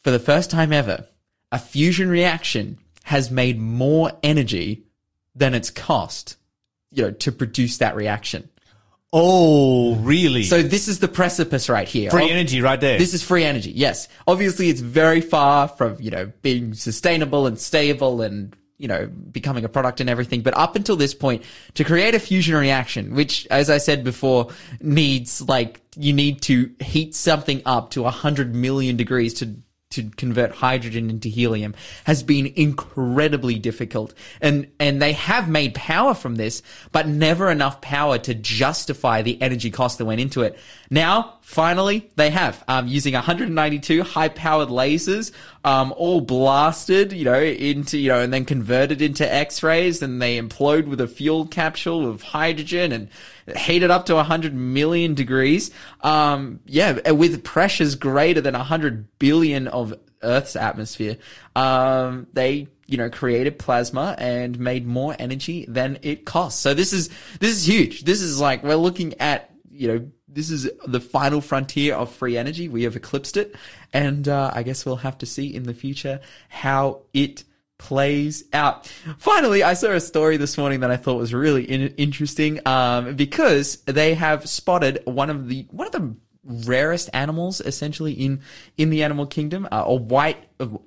For 0.02 0.10
the 0.10 0.18
first 0.18 0.50
time 0.50 0.72
ever, 0.72 1.06
a 1.52 1.58
fusion 1.58 2.08
reaction 2.08 2.78
has 3.04 3.30
made 3.30 3.60
more 3.60 4.12
energy 4.22 4.84
than 5.34 5.54
its 5.54 5.70
cost, 5.70 6.36
you 6.90 7.04
know, 7.04 7.10
to 7.10 7.30
produce 7.30 7.78
that 7.78 7.94
reaction. 7.94 8.48
Oh, 9.12 9.94
really? 9.96 10.42
So 10.42 10.62
this 10.62 10.88
is 10.88 10.98
the 10.98 11.08
precipice 11.08 11.68
right 11.68 11.88
here. 11.88 12.10
free 12.10 12.30
energy 12.30 12.60
right 12.60 12.80
there. 12.80 12.98
This 12.98 13.14
is 13.14 13.22
free 13.22 13.44
energy. 13.44 13.70
Yes. 13.70 14.08
Obviously 14.26 14.68
it's 14.68 14.80
very 14.80 15.20
far 15.20 15.68
from, 15.68 15.96
you 16.00 16.10
know, 16.10 16.32
being 16.42 16.74
sustainable 16.74 17.46
and 17.46 17.58
stable 17.58 18.20
and, 18.20 18.54
you 18.78 18.88
know, 18.88 19.06
becoming 19.06 19.64
a 19.64 19.68
product 19.68 20.00
and 20.00 20.10
everything. 20.10 20.42
But 20.42 20.56
up 20.56 20.76
until 20.76 20.96
this 20.96 21.14
point, 21.14 21.44
to 21.74 21.84
create 21.84 22.14
a 22.14 22.18
fusion 22.18 22.56
reaction, 22.56 23.14
which, 23.14 23.46
as 23.50 23.70
I 23.70 23.78
said 23.78 24.04
before, 24.04 24.50
needs 24.80 25.40
like, 25.40 25.80
you 25.96 26.12
need 26.12 26.42
to 26.42 26.74
heat 26.80 27.14
something 27.14 27.62
up 27.64 27.90
to 27.92 28.02
100 28.02 28.54
million 28.54 28.96
degrees 28.96 29.34
to 29.34 29.56
to 29.90 30.10
convert 30.16 30.50
hydrogen 30.50 31.10
into 31.10 31.28
helium 31.28 31.74
has 32.04 32.22
been 32.22 32.52
incredibly 32.56 33.56
difficult. 33.56 34.12
And, 34.40 34.66
and 34.80 35.00
they 35.00 35.12
have 35.12 35.48
made 35.48 35.74
power 35.74 36.12
from 36.12 36.34
this, 36.34 36.62
but 36.90 37.06
never 37.06 37.50
enough 37.50 37.80
power 37.80 38.18
to 38.18 38.34
justify 38.34 39.22
the 39.22 39.40
energy 39.40 39.70
cost 39.70 39.98
that 39.98 40.04
went 40.04 40.20
into 40.20 40.42
it. 40.42 40.58
Now, 40.90 41.38
finally, 41.40 42.10
they 42.16 42.30
have, 42.30 42.64
um, 42.66 42.88
using 42.88 43.14
192 43.14 44.02
high 44.02 44.28
powered 44.28 44.68
lasers, 44.70 45.30
um, 45.64 45.94
all 45.96 46.20
blasted, 46.20 47.12
you 47.12 47.24
know, 47.24 47.40
into, 47.40 47.96
you 47.96 48.08
know, 48.08 48.20
and 48.20 48.32
then 48.32 48.44
converted 48.44 49.00
into 49.00 49.32
X-rays 49.32 50.02
and 50.02 50.20
they 50.20 50.40
implode 50.40 50.88
with 50.88 51.00
a 51.00 51.08
fuel 51.08 51.46
capsule 51.46 52.08
of 52.08 52.22
hydrogen 52.22 52.90
and 52.90 53.08
heated 53.54 53.90
up 53.90 54.06
to 54.06 54.14
100 54.14 54.54
million 54.54 55.14
degrees. 55.14 55.70
Um, 56.00 56.60
yeah, 56.66 57.10
with 57.10 57.44
pressures 57.44 57.94
greater 57.94 58.40
than 58.40 58.54
100 58.54 59.18
billion 59.18 59.68
of 59.68 59.94
Earth's 60.22 60.56
atmosphere. 60.56 61.16
Um, 61.54 62.26
they, 62.32 62.68
you 62.86 62.96
know, 62.96 63.10
created 63.10 63.58
plasma 63.58 64.14
and 64.18 64.58
made 64.58 64.86
more 64.86 65.14
energy 65.18 65.66
than 65.68 65.98
it 66.02 66.24
costs. 66.24 66.60
So 66.60 66.74
this 66.74 66.92
is, 66.92 67.08
this 67.40 67.50
is 67.50 67.66
huge. 67.66 68.04
This 68.04 68.20
is 68.20 68.40
like, 68.40 68.62
we're 68.62 68.76
looking 68.76 69.14
at, 69.20 69.50
you 69.70 69.88
know, 69.88 70.10
this 70.28 70.50
is 70.50 70.68
the 70.86 71.00
final 71.00 71.40
frontier 71.40 71.94
of 71.94 72.12
free 72.12 72.36
energy. 72.36 72.68
We 72.68 72.82
have 72.82 72.96
eclipsed 72.96 73.36
it. 73.36 73.54
And, 73.92 74.28
uh, 74.28 74.50
I 74.54 74.62
guess 74.62 74.84
we'll 74.84 74.96
have 74.96 75.18
to 75.18 75.26
see 75.26 75.54
in 75.54 75.62
the 75.62 75.74
future 75.74 76.20
how 76.48 77.02
it 77.12 77.44
plays 77.78 78.44
out. 78.52 78.86
Finally, 79.18 79.62
I 79.62 79.74
saw 79.74 79.92
a 79.92 80.00
story 80.00 80.36
this 80.36 80.56
morning 80.56 80.80
that 80.80 80.90
I 80.90 80.96
thought 80.96 81.16
was 81.18 81.34
really 81.34 81.64
in- 81.64 81.94
interesting, 81.96 82.60
um, 82.66 83.14
because 83.14 83.76
they 83.84 84.14
have 84.14 84.48
spotted 84.48 85.02
one 85.04 85.30
of 85.30 85.48
the, 85.48 85.66
one 85.70 85.86
of 85.86 85.92
the 85.92 86.16
rarest 86.44 87.10
animals 87.12 87.60
essentially 87.60 88.12
in, 88.12 88.40
in 88.76 88.90
the 88.90 89.02
animal 89.02 89.26
kingdom, 89.26 89.66
uh, 89.70 89.82
a 89.86 89.94
white 89.94 90.38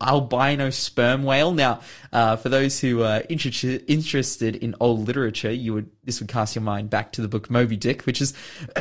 albino 0.01 0.69
sperm 0.69 1.23
whale. 1.23 1.51
Now, 1.51 1.81
uh, 2.11 2.35
for 2.38 2.49
those 2.49 2.79
who 2.79 3.03
are 3.03 3.23
interested, 3.29 3.83
interested 3.88 4.55
in 4.55 4.75
old 4.79 5.05
literature, 5.05 5.51
you 5.51 5.73
would, 5.75 5.89
this 6.03 6.19
would 6.19 6.29
cast 6.29 6.55
your 6.55 6.63
mind 6.63 6.89
back 6.89 7.11
to 7.13 7.21
the 7.21 7.27
book 7.27 7.49
Moby 7.51 7.77
Dick, 7.77 8.03
which 8.03 8.19
is, 8.19 8.33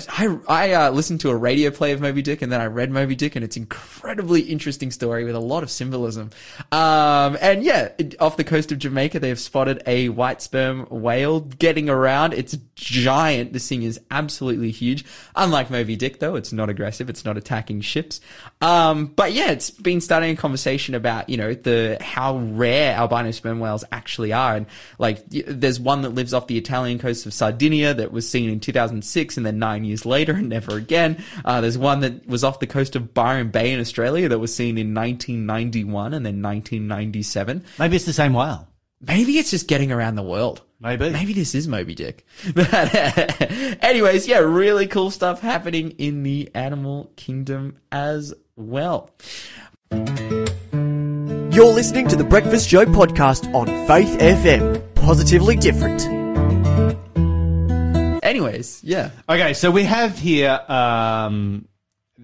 I, 0.08 0.38
I, 0.48 0.72
uh, 0.72 0.90
listened 0.90 1.20
to 1.20 1.30
a 1.30 1.36
radio 1.36 1.70
play 1.70 1.92
of 1.92 2.00
Moby 2.00 2.22
Dick 2.22 2.40
and 2.40 2.50
then 2.50 2.60
I 2.60 2.66
read 2.66 2.90
Moby 2.90 3.14
Dick 3.14 3.36
and 3.36 3.44
it's 3.44 3.56
an 3.56 3.64
incredibly 3.64 4.40
interesting 4.40 4.90
story 4.90 5.24
with 5.24 5.34
a 5.34 5.40
lot 5.40 5.62
of 5.62 5.70
symbolism. 5.70 6.30
Um, 6.72 7.36
and 7.40 7.62
yeah, 7.62 7.90
it- 7.98 8.18
off 8.20 8.38
the 8.38 8.44
coast 8.44 8.72
of 8.72 8.78
Jamaica, 8.78 9.20
they 9.20 9.28
have 9.28 9.38
spotted 9.38 9.82
a 9.86 10.08
white 10.08 10.40
sperm 10.40 10.86
whale 10.86 11.40
getting 11.40 11.90
around. 11.90 12.32
It's 12.32 12.56
giant. 12.76 13.52
This 13.52 13.68
thing 13.68 13.82
is 13.82 14.00
absolutely 14.10 14.70
huge. 14.70 15.04
Unlike 15.36 15.70
Moby 15.70 15.96
Dick 15.96 16.18
though, 16.18 16.34
it's 16.36 16.52
not 16.52 16.70
aggressive. 16.70 17.10
It's 17.10 17.26
not 17.26 17.36
attacking 17.36 17.82
ships. 17.82 18.20
Um, 18.62 19.06
but 19.06 19.32
yeah, 19.32 19.50
it's 19.50 19.70
been 19.70 20.00
starting 20.00 20.30
a 20.30 20.36
conversation 20.36 20.77
about, 20.94 21.28
you 21.28 21.36
know, 21.36 21.54
the, 21.54 21.98
how 22.00 22.38
rare 22.38 22.94
albino 22.94 23.30
sperm 23.30 23.60
whales 23.60 23.84
actually 23.92 24.32
are. 24.32 24.56
And 24.56 24.66
like, 24.98 25.26
there's 25.28 25.80
one 25.80 26.02
that 26.02 26.10
lives 26.10 26.32
off 26.32 26.46
the 26.46 26.58
Italian 26.58 26.98
coast 26.98 27.26
of 27.26 27.34
Sardinia 27.34 27.94
that 27.94 28.12
was 28.12 28.28
seen 28.28 28.50
in 28.50 28.60
2006 28.60 29.36
and 29.36 29.46
then 29.46 29.58
nine 29.58 29.84
years 29.84 30.06
later 30.06 30.32
and 30.32 30.48
never 30.48 30.76
again. 30.76 31.22
Uh, 31.44 31.60
there's 31.60 31.78
one 31.78 32.00
that 32.00 32.26
was 32.26 32.44
off 32.44 32.60
the 32.60 32.66
coast 32.66 32.96
of 32.96 33.14
Byron 33.14 33.50
Bay 33.50 33.72
in 33.72 33.80
Australia 33.80 34.28
that 34.28 34.38
was 34.38 34.54
seen 34.54 34.78
in 34.78 34.94
1991 34.94 36.14
and 36.14 36.24
then 36.24 36.42
1997. 36.42 37.64
Maybe 37.78 37.96
it's 37.96 38.04
the 38.04 38.12
same 38.12 38.32
whale. 38.32 38.68
Maybe 39.00 39.38
it's 39.38 39.50
just 39.50 39.68
getting 39.68 39.92
around 39.92 40.16
the 40.16 40.22
world. 40.22 40.62
Maybe. 40.80 41.10
Maybe 41.10 41.32
this 41.32 41.54
is 41.54 41.66
Moby 41.68 41.94
Dick. 41.94 42.24
But 42.54 42.70
anyways, 43.82 44.26
yeah, 44.26 44.38
really 44.38 44.86
cool 44.86 45.10
stuff 45.10 45.40
happening 45.40 45.92
in 45.92 46.22
the 46.22 46.50
animal 46.54 47.12
kingdom 47.16 47.78
as 47.90 48.34
well. 48.56 49.10
You're 51.58 51.74
listening 51.74 52.06
to 52.06 52.14
the 52.14 52.22
Breakfast 52.22 52.68
Show 52.68 52.84
podcast 52.84 53.52
on 53.52 53.66
Faith 53.88 54.16
FM. 54.20 54.94
Positively 54.94 55.56
different. 55.56 56.06
Anyways, 58.22 58.84
yeah. 58.84 59.10
Okay, 59.28 59.54
so 59.54 59.68
we 59.72 59.82
have 59.82 60.16
here 60.16 60.52
um, 60.68 61.66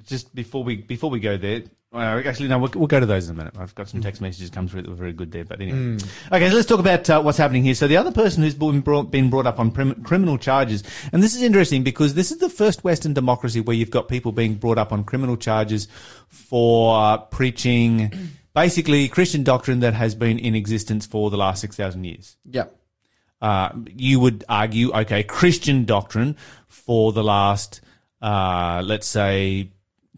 just 0.05 0.33
before 0.37 0.63
we 0.63 0.77
before 0.77 1.11
we 1.11 1.19
go 1.19 1.37
there. 1.37 1.65
Well, 1.91 2.23
actually, 2.25 2.47
no, 2.47 2.61
we'll, 2.61 2.71
we'll 2.77 2.87
go 2.87 3.01
to 3.01 3.07
those 3.07 3.29
in 3.29 3.35
a 3.35 3.37
minute. 3.37 3.57
I've 3.59 3.75
got 3.75 3.89
some 3.89 4.01
text 4.01 4.21
messages 4.21 4.51
come 4.51 4.69
through 4.69 4.83
that 4.83 4.89
were 4.89 4.95
very 4.95 5.13
good 5.13 5.33
there, 5.33 5.45
but 5.45 5.61
anyway. 5.61 5.99
Okay, 6.31 6.49
so 6.49 6.55
let's 6.55 6.69
talk 6.69 6.79
about 6.79 7.11
uh, 7.11 7.21
what's 7.21 7.39
happening 7.39 7.65
here. 7.65 7.75
So 7.75 7.89
the 7.89 7.97
other 7.97 8.13
person 8.13 8.45
who's 8.45 8.55
been 8.55 8.83
brought, 8.83 9.11
been 9.11 9.31
brought 9.31 9.49
up 9.49 9.59
on 9.59 9.73
prim- 9.73 10.05
criminal 10.05 10.39
charges, 10.39 10.85
and 11.13 11.25
this 11.25 11.35
is 11.35 11.43
interesting 11.43 11.83
because 11.83 12.15
this 12.15 12.31
is 12.31 12.39
the 12.39 12.49
first 12.49 12.85
Western 12.85 13.15
democracy 13.15 13.61
where 13.61 13.75
you've 13.75 13.91
got 13.91 14.07
people 14.07 14.31
being 14.31 14.55
brought 14.55 14.79
up 14.79 14.93
on 14.93 15.03
criminal 15.03 15.37
charges 15.37 15.89
for 16.29 16.97
uh, 16.97 17.17
preaching 17.17 18.13
basically 18.55 19.09
Christian 19.09 19.43
doctrine 19.43 19.81
that 19.81 19.95
has 19.95 20.15
been 20.15 20.39
in 20.39 20.55
existence 20.55 21.07
for 21.07 21.31
the 21.31 21.37
last 21.37 21.61
six 21.61 21.77
thousand 21.77 22.05
years 22.05 22.37
Yeah. 22.49 22.67
uh, 23.43 23.71
you 23.95 24.21
would 24.21 24.45
argue, 24.49 24.93
okay, 24.95 25.23
Christian 25.23 25.85
doctrine 25.85 26.37
for 26.69 27.13
the 27.13 27.23
last, 27.23 27.81
uh, 28.23 28.81
let's 28.85 29.07
say, 29.07 29.71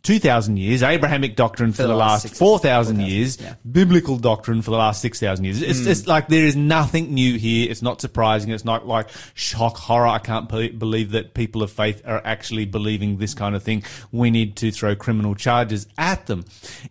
2,000 0.06 0.56
years, 0.56 0.84
Abrahamic 0.84 1.34
doctrine 1.34 1.72
for, 1.72 1.82
the, 1.82 1.96
last 1.96 2.22
6,000, 2.22 2.38
4,000 2.38 3.00
years, 3.00 3.40
yeah. 3.40 3.54
biblical 3.68 4.16
doctrine 4.18 4.62
for 4.62 4.70
the 4.70 4.76
last 4.76 5.02
6,000 5.02 5.44
years. 5.44 5.60
It's 5.60 5.80
just 5.80 6.06
like 6.06 6.28
there 6.28 6.46
is 6.46 6.54
nothing 6.54 7.12
new 7.12 7.36
here. 7.36 7.68
It's 7.68 7.82
not 7.82 8.00
surprising. 8.00 8.52
It's 8.52 8.64
not 8.64 8.86
like 8.86 9.08
shock, 9.34 9.76
horror. 9.76 10.06
I 10.06 10.20
can't 10.20 10.48
believe 10.48 11.10
that 11.10 11.34
people 11.34 11.60
of 11.60 11.72
faith 11.72 12.02
are 12.06 12.22
actually 12.24 12.66
believing 12.66 13.18
this 13.18 13.34
kind 13.34 13.56
of 13.56 13.64
thing. 13.64 13.82
We 14.12 14.30
need 14.30 14.54
to 14.58 14.70
throw 14.70 14.94
criminal 14.94 15.34
charges 15.34 15.88
at 15.98 16.26
them. 16.26 16.44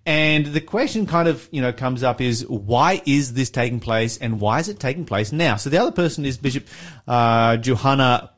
And 0.05 0.47
the 0.47 0.59
question 0.59 1.05
kind 1.05 1.29
of, 1.29 1.47
you 1.51 1.61
know, 1.61 1.71
comes 1.71 2.03
up 2.03 2.19
is 2.19 2.45
why 2.47 3.01
is 3.05 3.31
this 3.33 3.49
taking 3.49 3.79
place 3.79 4.17
and 4.17 4.41
why 4.41 4.59
is 4.59 4.67
it 4.67 4.77
taking 4.77 5.05
place 5.05 5.31
now? 5.31 5.55
So 5.55 5.69
the 5.69 5.77
other 5.77 5.93
person 5.93 6.25
is 6.25 6.37
Bishop, 6.37 6.67
uh, 7.07 7.55
Juhana 7.55 8.31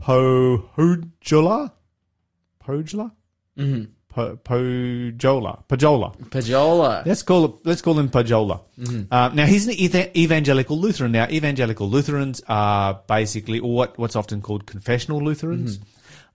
Pohjola? 0.00 1.70
Pohjola? 2.64 3.12
Mm-hmm. 3.58 3.91
Po- 4.14 4.36
Pojola. 4.36 5.64
Pajola. 5.68 6.14
Pajola. 6.28 7.06
Let's 7.06 7.22
call 7.22 7.44
it, 7.46 7.52
let's 7.64 7.80
call 7.80 7.98
him 7.98 8.10
Pajola. 8.10 8.60
Uh, 9.10 9.30
now 9.32 9.46
he's 9.46 9.66
an 9.66 9.74
evangelical 10.16 10.78
Lutheran. 10.78 11.12
Now 11.12 11.26
evangelical 11.30 11.88
Lutherans 11.88 12.42
are 12.46 13.00
basically 13.06 13.60
what 13.60 13.98
what's 13.98 14.14
often 14.16 14.42
called 14.42 14.66
confessional 14.66 15.20
Lutherans, 15.22 15.78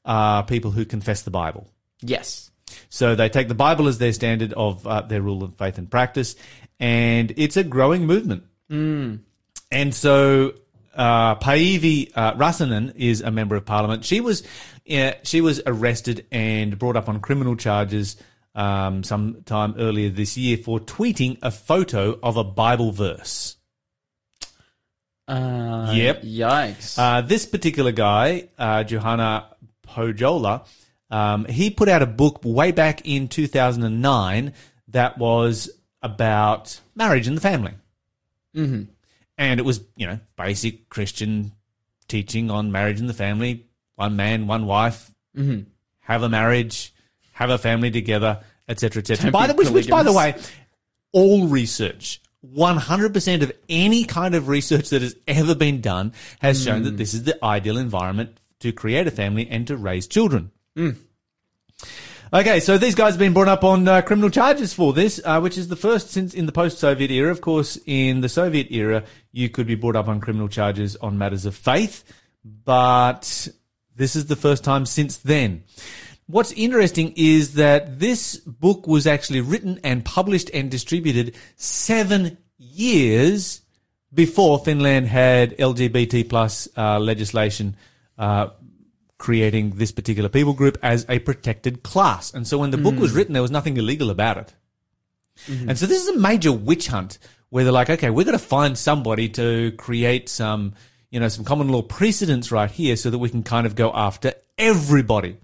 are 0.05 0.43
people 0.43 0.72
who 0.72 0.86
confess 0.86 1.22
the 1.22 1.31
Bible. 1.31 1.69
Yes. 2.01 2.50
So 2.89 3.15
they 3.15 3.29
take 3.29 3.48
the 3.48 3.55
Bible 3.55 3.88
as 3.88 3.98
their 3.98 4.13
standard 4.13 4.53
of 4.53 4.86
uh, 4.88 5.01
their 5.01 5.22
rule 5.22 5.43
of 5.43 5.55
faith 5.57 5.77
and 5.77 5.89
practice, 5.89 6.36
and 6.79 7.31
it's 7.38 7.57
a 7.57 7.63
growing 7.63 8.05
movement. 8.05 8.43
And 9.72 9.93
so 9.93 10.53
uh, 10.96 11.36
Päivi 11.36 12.12
uh, 12.15 12.34
Räsänen 12.34 12.93
is 12.96 13.22
a 13.22 13.31
member 13.31 13.55
of 13.55 13.65
parliament. 13.65 14.03
She 14.03 14.19
was 14.19 14.43
uh, 14.89 15.13
she 15.24 15.41
was 15.41 15.62
arrested 15.65 16.25
and 16.32 16.77
brought 16.77 16.96
up 16.96 17.10
on 17.10 17.20
criminal 17.20 17.56
charges 17.56 18.17
um, 18.56 19.03
sometime 19.03 19.75
earlier 19.77 20.10
this 20.10 20.38
year 20.38 20.58
for 20.58 20.79
tweeting 20.79 21.38
a 21.41 21.51
photo 21.51 22.20
of 22.22 22.38
a 22.38 22.44
Bible 22.44 22.91
verse. 22.91 23.56
Uh, 25.27 25.91
Yep. 25.94 26.24
Yikes. 26.24 26.98
Uh, 26.98 27.22
this 27.22 27.46
particular 27.46 27.91
guy, 27.91 28.50
uh, 28.58 28.84
Juhana 28.84 29.46
Pojola, 29.86 30.65
um, 31.10 31.46
he 31.46 31.70
put 31.70 31.89
out 31.89 32.01
a 32.01 32.08
book 32.08 32.41
way 32.44 32.72
back 32.72 33.01
in 33.06 33.27
2009 33.27 34.53
that 34.89 35.17
was 35.17 35.70
about 36.01 36.79
marriage 36.96 37.27
and 37.27 37.38
the 37.38 37.41
family. 37.41 37.74
Mm-hmm. 38.56 38.84
And 39.38 39.60
it 39.60 39.63
was, 39.63 39.82
you 39.96 40.08
know, 40.08 40.20
basic 40.36 40.89
Christian 40.89 41.51
teaching 42.08 42.50
on 42.50 42.72
marriage 42.72 43.00
and 43.00 43.10
the 43.10 43.13
family. 43.13 43.67
One 43.98 44.16
man, 44.16 44.48
one 44.48 44.66
wife, 44.66 45.12
Mm-hmm. 45.38 45.70
have 46.00 46.24
a 46.24 46.30
marriage, 46.30 46.94
have 47.34 47.50
a 47.51 47.58
family 47.60 47.92
together, 47.92 48.39
etc., 48.68 49.01
etc. 49.01 49.30
By 49.30 49.46
the 49.48 49.54
which, 49.54 49.70
which, 49.70 49.88
by 49.89 50.01
the 50.01 50.12
way, 50.13 50.34
all 51.12 51.48
research, 51.48 52.22
100% 52.56 53.42
of 53.44 53.51
any 53.70 54.04
kind 54.06 54.34
of 54.34 54.48
research 54.48 54.89
that 54.89 55.01
has 55.04 55.16
ever 55.27 55.54
been 55.54 55.82
done 55.82 56.13
has 56.39 56.63
shown 56.63 56.80
Hmm. 56.80 56.84
that 56.86 56.98
this 56.98 57.13
is 57.13 57.24
the 57.24 57.38
ideal 57.46 57.77
environment 57.77 58.39
to 58.62 58.72
create 58.72 59.06
a 59.06 59.12
family 59.12 59.48
and 59.48 59.68
to 59.68 59.77
raise 59.77 60.08
children. 60.08 60.50
Hmm. 60.75 60.92
Okay, 62.34 62.60
so 62.60 62.77
these 62.77 62.96
guys 62.96 63.13
have 63.13 63.20
been 63.20 63.34
brought 63.34 63.48
up 63.48 63.63
on 63.63 63.88
uh, 63.88 64.01
criminal 64.01 64.30
charges 64.30 64.74
for 64.74 64.92
this, 64.92 65.22
uh, 65.24 65.39
which 65.39 65.58
is 65.58 65.68
the 65.70 65.75
first 65.75 66.10
since 66.10 66.34
in 66.34 66.46
the 66.46 66.51
post-Soviet 66.51 67.10
era. 67.12 67.32
Of 67.32 67.42
course, 67.42 67.77
in 67.86 68.22
the 68.22 68.30
Soviet 68.30 68.68
era, 68.72 69.04
you 69.32 69.50
could 69.50 69.68
be 69.68 69.75
brought 69.75 69.96
up 69.96 70.08
on 70.08 70.20
criminal 70.20 70.48
charges 70.50 70.96
on 70.98 71.18
matters 71.18 71.46
of 71.46 71.56
faith, 71.56 72.04
but 72.44 73.48
this 73.98 74.16
is 74.16 74.27
the 74.27 74.36
first 74.36 74.63
time 74.63 74.86
since 74.86 75.18
then. 75.18 75.63
What's 76.27 76.51
interesting 76.54 77.13
is 77.16 77.54
that 77.54 78.00
this 78.00 78.38
book 78.38 78.86
was 78.86 79.08
actually 79.08 79.42
written 79.42 79.80
and 79.84 80.04
published 80.04 80.50
and 80.54 80.70
distributed 80.70 81.36
seven 81.56 82.38
years 82.58 83.62
before 84.13 84.60
Finland 84.60 85.08
had 85.08 85.58
LGBT 85.58 86.30
plus 86.30 86.68
uh, 86.77 87.00
legislation 87.00 87.75
uh, 88.18 88.50
creating 89.18 89.72
this 89.72 89.92
particular 89.92 90.30
people 90.30 90.54
group 90.54 90.77
as 90.84 91.06
a 91.10 91.20
protected 91.20 91.84
class. 91.84 92.34
And 92.34 92.48
so 92.48 92.58
when 92.58 92.72
the 92.72 92.77
book 92.77 92.96
was 93.00 93.13
written, 93.13 93.34
there 93.34 93.42
was 93.42 93.51
nothing 93.51 93.77
illegal 93.77 94.10
about 94.10 94.38
it. 94.38 94.54
And 95.68 95.77
so 95.77 95.86
this 95.86 96.01
is 96.01 96.10
a 96.10 96.20
major 96.20 96.51
witch 96.51 96.88
hunt 96.88 97.20
where 97.50 97.63
they're 97.63 97.74
like, 97.74 97.89
okay, 97.89 98.10
we're 98.10 98.25
going 98.25 98.38
to 98.38 98.44
find 98.44 98.77
somebody 98.77 99.30
to 99.30 99.72
create 99.77 100.30
some, 100.30 100.74
you 101.10 101.20
know, 101.20 101.28
some 101.28 101.46
common 101.46 101.70
law 101.70 101.82
precedents 101.82 102.52
right 102.52 102.70
here 102.70 102.96
so 102.96 103.10
that 103.10 103.18
we 103.18 103.30
can 103.30 103.44
kind 103.44 103.66
of 103.66 103.76
go 103.76 103.92
after 103.94 104.34
everybody. 104.58 105.38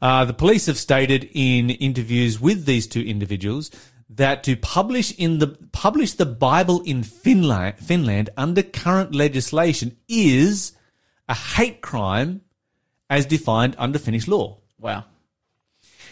Uh, 0.00 0.24
the 0.24 0.34
police 0.34 0.66
have 0.66 0.78
stated 0.78 1.28
in 1.32 1.70
interviews 1.70 2.40
with 2.40 2.64
these 2.66 2.86
two 2.86 3.02
individuals 3.02 3.70
that 4.10 4.44
to 4.44 4.56
publish 4.56 5.12
in 5.18 5.38
the 5.38 5.48
publish 5.72 6.12
the 6.12 6.26
Bible 6.26 6.82
in 6.82 7.02
Finland, 7.02 7.78
Finland 7.78 8.30
under 8.36 8.62
current 8.62 9.14
legislation 9.14 9.96
is 10.08 10.72
a 11.28 11.34
hate 11.34 11.80
crime 11.80 12.42
as 13.08 13.26
defined 13.26 13.74
under 13.78 13.98
Finnish 13.98 14.28
law. 14.28 14.58
wow. 14.78 15.04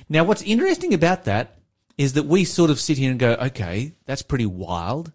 Now, 0.08 0.24
what's 0.24 0.42
interesting 0.42 0.94
about 0.94 1.24
that 1.24 1.58
is 1.96 2.14
that 2.14 2.24
we 2.24 2.44
sort 2.44 2.70
of 2.70 2.80
sit 2.80 2.98
here 2.98 3.10
and 3.10 3.20
go, 3.20 3.32
okay, 3.34 3.94
that's 4.04 4.22
pretty 4.22 4.46
wild. 4.46 5.12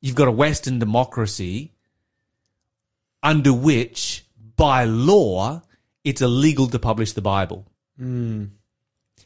You've 0.00 0.14
got 0.14 0.28
a 0.28 0.32
Western 0.32 0.78
democracy 0.78 1.75
under 3.26 3.52
which, 3.52 4.24
by 4.54 4.84
law, 4.84 5.60
it's 6.04 6.22
illegal 6.22 6.68
to 6.68 6.78
publish 6.78 7.12
the 7.12 7.20
Bible. 7.20 7.66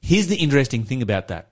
Here's 0.01 0.29
the 0.29 0.37
interesting 0.37 0.85
thing 0.85 1.03
about 1.03 1.29
that 1.29 1.51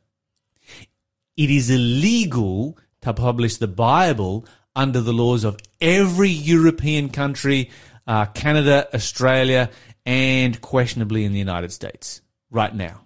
it 1.37 1.51
is 1.51 1.69
illegal 1.69 2.79
to 3.03 3.13
publish 3.13 3.59
the 3.59 3.69
Bible 3.69 4.47
under 4.75 5.03
the 5.03 5.13
laws 5.13 5.45
of 5.45 5.59
every 5.81 6.31
European 6.31 7.11
country, 7.11 7.71
uh, 8.07 8.25
Canada, 8.27 8.89
Australia, 8.95 9.71
and 10.07 10.59
questionably 10.63 11.25
in 11.25 11.33
the 11.33 11.39
United 11.39 11.71
States 11.71 12.23
right 12.51 12.75
now. 12.75 13.03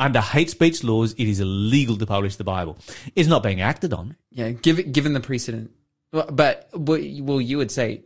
Under 0.00 0.20
hate 0.20 0.50
speech 0.50 0.82
laws, 0.82 1.12
it 1.12 1.28
is 1.28 1.38
illegal 1.38 1.96
to 1.96 2.06
publish 2.06 2.36
the 2.36 2.44
Bible. 2.44 2.76
It's 3.14 3.28
not 3.28 3.44
being 3.44 3.60
acted 3.60 3.92
on. 3.94 4.16
Yeah. 4.30 4.50
Give, 4.50 4.92
given 4.92 5.12
the 5.12 5.20
precedent. 5.20 5.70
But, 6.16 6.34
but, 6.34 6.70
well, 6.72 7.40
you 7.40 7.58
would 7.58 7.70
say 7.70 8.04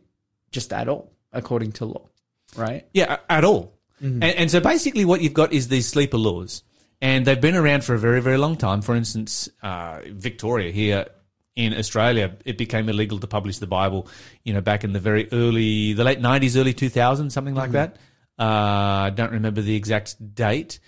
just 0.51 0.73
at 0.73 0.89
all, 0.89 1.13
according 1.33 1.73
to 1.73 1.85
law, 1.85 2.09
right? 2.57 2.87
Yeah, 2.93 3.19
at 3.29 3.45
all. 3.45 3.79
And, 4.01 4.25
and 4.25 4.51
so 4.51 4.61
basically, 4.61 5.05
what 5.05 5.21
you've 5.21 5.35
got 5.35 5.53
is 5.53 5.69
these 5.69 5.87
sleeper 5.87 6.17
laws, 6.17 6.65
and 7.01 7.25
they've 7.25 7.41
been 7.41 7.55
around 7.55 7.85
for 7.85 7.95
a 7.95 7.99
very, 7.99 8.21
very 8.21 8.39
long 8.39 8.57
time. 8.57 8.83
For 8.83 8.97
instance, 8.97 9.49
uh, 9.63 10.01
Victoria 10.07 10.73
here 10.73 11.07
in 11.55 11.75
Australia, 11.75 12.35
it 12.45 12.59
became 12.59 12.89
illegal 12.89 13.19
to 13.21 13.27
publish 13.27 13.59
the 13.59 13.67
Bible, 13.67 14.09
you 14.43 14.55
know, 14.55 14.61
back 14.61 14.83
in 14.83 14.93
the 14.93 15.01
very 15.01 15.29
early, 15.31 15.93
the 15.93 16.03
late 16.03 16.21
nineties, 16.21 16.57
early 16.57 16.73
two 16.73 16.89
thousands, 16.89 17.35
something 17.35 17.55
like 17.55 17.73
that. 17.73 17.97
Uh, 18.39 19.07
I 19.07 19.13
don't 19.15 19.33
remember 19.33 19.61
the 19.61 19.77
exact 19.77 20.35
date, 20.35 20.81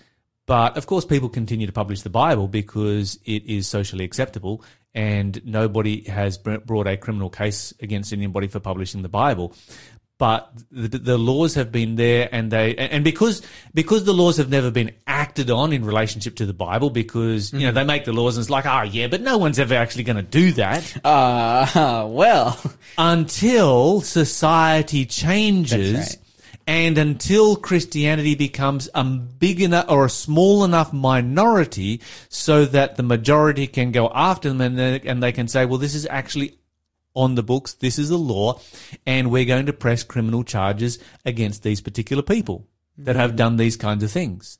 but 0.47 0.75
of 0.75 0.87
course, 0.87 1.05
people 1.05 1.29
continue 1.29 1.67
to 1.67 1.73
publish 1.73 2.01
the 2.01 2.09
Bible 2.09 2.47
because 2.47 3.19
it 3.25 3.45
is 3.45 3.67
socially 3.67 4.03
acceptable, 4.03 4.63
and 4.95 5.43
nobody 5.45 6.03
has 6.03 6.37
brought 6.37 6.87
a 6.87 6.97
criminal 6.97 7.29
case 7.29 7.73
against 7.81 8.13
anybody 8.13 8.47
for 8.47 8.59
publishing 8.59 9.01
the 9.01 9.09
Bible. 9.09 9.53
But 10.19 10.53
the, 10.71 10.99
the 10.99 11.17
laws 11.17 11.55
have 11.55 11.71
been 11.71 11.95
there 11.95 12.29
and 12.31 12.51
they 12.51 12.75
and 12.75 13.03
because 13.03 13.41
because 13.73 14.05
the 14.05 14.13
laws 14.13 14.37
have 14.37 14.47
never 14.47 14.69
been 14.69 14.91
acted 15.07 15.49
on 15.49 15.73
in 15.73 15.83
relationship 15.83 16.35
to 16.35 16.45
the 16.45 16.53
bible 16.53 16.91
because 16.91 17.51
you 17.51 17.61
know 17.61 17.71
they 17.71 17.83
make 17.83 18.05
the 18.05 18.13
laws 18.13 18.37
and 18.37 18.43
it's 18.43 18.49
like 18.49 18.65
oh 18.65 18.83
yeah 18.83 19.07
but 19.07 19.21
no 19.21 19.37
one's 19.37 19.57
ever 19.59 19.73
actually 19.73 20.03
going 20.03 20.15
to 20.15 20.21
do 20.21 20.53
that. 20.53 21.05
Uh, 21.05 22.05
well, 22.09 22.57
until 22.97 24.01
society 24.01 25.05
changes 25.07 26.15
And 26.65 26.97
until 26.97 27.55
Christianity 27.55 28.35
becomes 28.35 28.89
a 28.95 29.03
big 29.03 29.61
enough 29.61 29.85
or 29.89 30.05
a 30.05 30.09
small 30.09 30.63
enough 30.63 30.93
minority 30.93 32.01
so 32.29 32.65
that 32.65 32.95
the 32.95 33.03
majority 33.03 33.67
can 33.67 33.91
go 33.91 34.09
after 34.13 34.49
them 34.49 34.61
and 34.61 34.77
they, 34.77 35.01
and 35.01 35.21
they 35.21 35.31
can 35.31 35.47
say, 35.47 35.65
well, 35.65 35.77
this 35.77 35.95
is 35.95 36.07
actually 36.09 36.57
on 37.15 37.35
the 37.35 37.43
books, 37.43 37.73
this 37.73 37.99
is 37.99 38.09
the 38.09 38.17
law, 38.17 38.59
and 39.05 39.29
we're 39.29 39.45
going 39.45 39.67
to 39.67 39.73
press 39.73 40.03
criminal 40.03 40.43
charges 40.43 40.99
against 41.25 41.63
these 41.63 41.81
particular 41.81 42.23
people 42.23 42.67
that 42.97 43.15
have 43.15 43.33
mm. 43.33 43.37
done 43.37 43.57
these 43.57 43.77
kinds 43.77 44.03
of 44.03 44.11
things. 44.11 44.57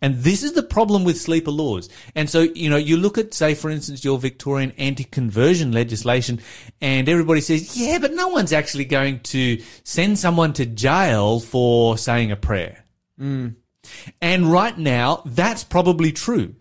And 0.00 0.18
this 0.18 0.42
is 0.42 0.52
the 0.52 0.62
problem 0.62 1.04
with 1.04 1.20
sleeper 1.20 1.50
laws. 1.50 1.88
And 2.14 2.28
so, 2.28 2.40
you 2.40 2.70
know, 2.70 2.76
you 2.76 2.96
look 2.96 3.18
at, 3.18 3.34
say, 3.34 3.54
for 3.54 3.70
instance, 3.70 4.04
your 4.04 4.18
Victorian 4.18 4.72
anti-conversion 4.78 5.72
legislation 5.72 6.40
and 6.80 7.08
everybody 7.08 7.40
says, 7.40 7.76
yeah, 7.76 7.98
but 7.98 8.12
no 8.12 8.28
one's 8.28 8.52
actually 8.52 8.84
going 8.84 9.20
to 9.20 9.62
send 9.84 10.18
someone 10.18 10.52
to 10.54 10.66
jail 10.66 11.40
for 11.40 11.98
saying 11.98 12.32
a 12.32 12.36
prayer. 12.36 12.84
Mm. 13.20 13.56
And 14.20 14.50
right 14.50 14.76
now, 14.76 15.22
that's 15.26 15.64
probably 15.64 16.12
true. 16.12 16.54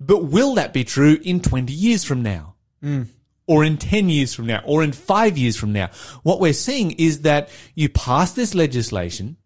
But 0.00 0.24
will 0.24 0.54
that 0.54 0.72
be 0.72 0.84
true 0.84 1.18
in 1.22 1.40
20 1.40 1.72
years 1.72 2.04
from 2.04 2.22
now? 2.22 2.54
Mm. 2.82 3.06
Or 3.46 3.64
in 3.64 3.78
10 3.78 4.08
years 4.08 4.34
from 4.34 4.46
now? 4.46 4.62
Or 4.64 4.84
in 4.84 4.92
five 4.92 5.38
years 5.38 5.56
from 5.56 5.72
now? 5.72 5.90
What 6.22 6.40
we're 6.40 6.52
seeing 6.52 6.92
is 6.92 7.22
that 7.22 7.48
you 7.74 7.88
pass 7.88 8.32
this 8.32 8.54
legislation, 8.54 9.36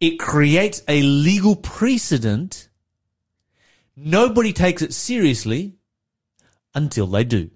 it 0.00 0.18
creates 0.18 0.82
a 0.88 1.02
legal 1.02 1.54
precedent. 1.56 2.68
Nobody 3.94 4.52
takes 4.52 4.82
it 4.82 4.94
seriously 4.94 5.76
until 6.74 7.06
they 7.06 7.24
do. 7.24 7.50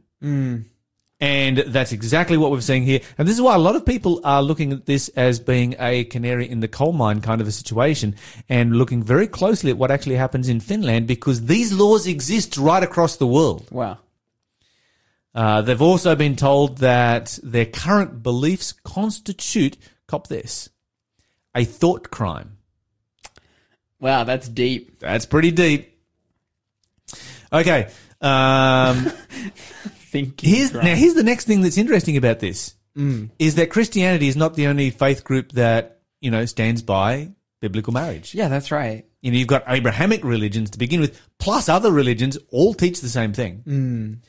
And 1.20 1.58
that's 1.58 1.92
exactly 1.92 2.36
what 2.36 2.50
we're 2.50 2.60
seeing 2.60 2.82
here. 2.82 3.00
And 3.16 3.26
this 3.26 3.36
is 3.36 3.40
why 3.40 3.54
a 3.54 3.58
lot 3.58 3.76
of 3.76 3.86
people 3.86 4.20
are 4.24 4.42
looking 4.42 4.72
at 4.72 4.84
this 4.84 5.08
as 5.10 5.40
being 5.40 5.74
a 5.78 6.04
canary 6.04 6.46
in 6.48 6.60
the 6.60 6.68
coal 6.68 6.92
mine 6.92 7.22
kind 7.22 7.40
of 7.40 7.46
a 7.48 7.52
situation 7.52 8.16
and 8.48 8.76
looking 8.76 9.02
very 9.02 9.26
closely 9.26 9.70
at 9.70 9.78
what 9.78 9.90
actually 9.90 10.16
happens 10.16 10.50
in 10.50 10.60
Finland 10.60 11.06
because 11.06 11.46
these 11.46 11.72
laws 11.72 12.06
exist 12.06 12.58
right 12.58 12.82
across 12.82 13.16
the 13.16 13.26
world. 13.26 13.66
Wow. 13.70 13.98
Uh, 15.34 15.62
they've 15.62 15.80
also 15.80 16.14
been 16.14 16.36
told 16.36 16.78
that 16.78 17.38
their 17.42 17.66
current 17.66 18.22
beliefs 18.22 18.72
constitute, 18.84 19.78
cop 20.06 20.26
this, 20.26 20.68
a 21.54 21.64
thought 21.64 22.10
crime. 22.10 22.56
Wow, 24.00 24.24
that's 24.24 24.48
deep. 24.48 24.98
That's 25.00 25.26
pretty 25.26 25.50
deep. 25.50 25.98
Okay. 27.52 27.88
Um, 28.20 29.04
Thinking. 30.10 30.50
here's 30.50 30.70
crime. 30.70 30.84
now 30.84 30.94
here's 30.94 31.14
the 31.14 31.22
next 31.22 31.46
thing 31.46 31.60
that's 31.62 31.78
interesting 31.78 32.16
about 32.16 32.38
this 32.40 32.74
is 33.40 33.56
that 33.56 33.70
Christianity 33.70 34.28
is 34.28 34.36
not 34.36 34.54
the 34.54 34.68
only 34.68 34.90
faith 34.90 35.24
group 35.24 35.50
that 35.52 36.00
you 36.20 36.30
know 36.30 36.44
stands 36.46 36.82
by 36.82 37.32
biblical 37.60 37.92
marriage. 37.92 38.34
Yeah, 38.34 38.48
that's 38.48 38.70
right. 38.70 39.04
You 39.20 39.32
know, 39.32 39.38
you've 39.38 39.48
got 39.48 39.64
Abrahamic 39.66 40.22
religions 40.22 40.70
to 40.70 40.78
begin 40.78 41.00
with, 41.00 41.20
plus 41.38 41.68
other 41.68 41.90
religions 41.90 42.36
all 42.50 42.74
teach 42.74 43.00
the 43.00 43.08
same 43.08 43.32
thing. 43.32 44.20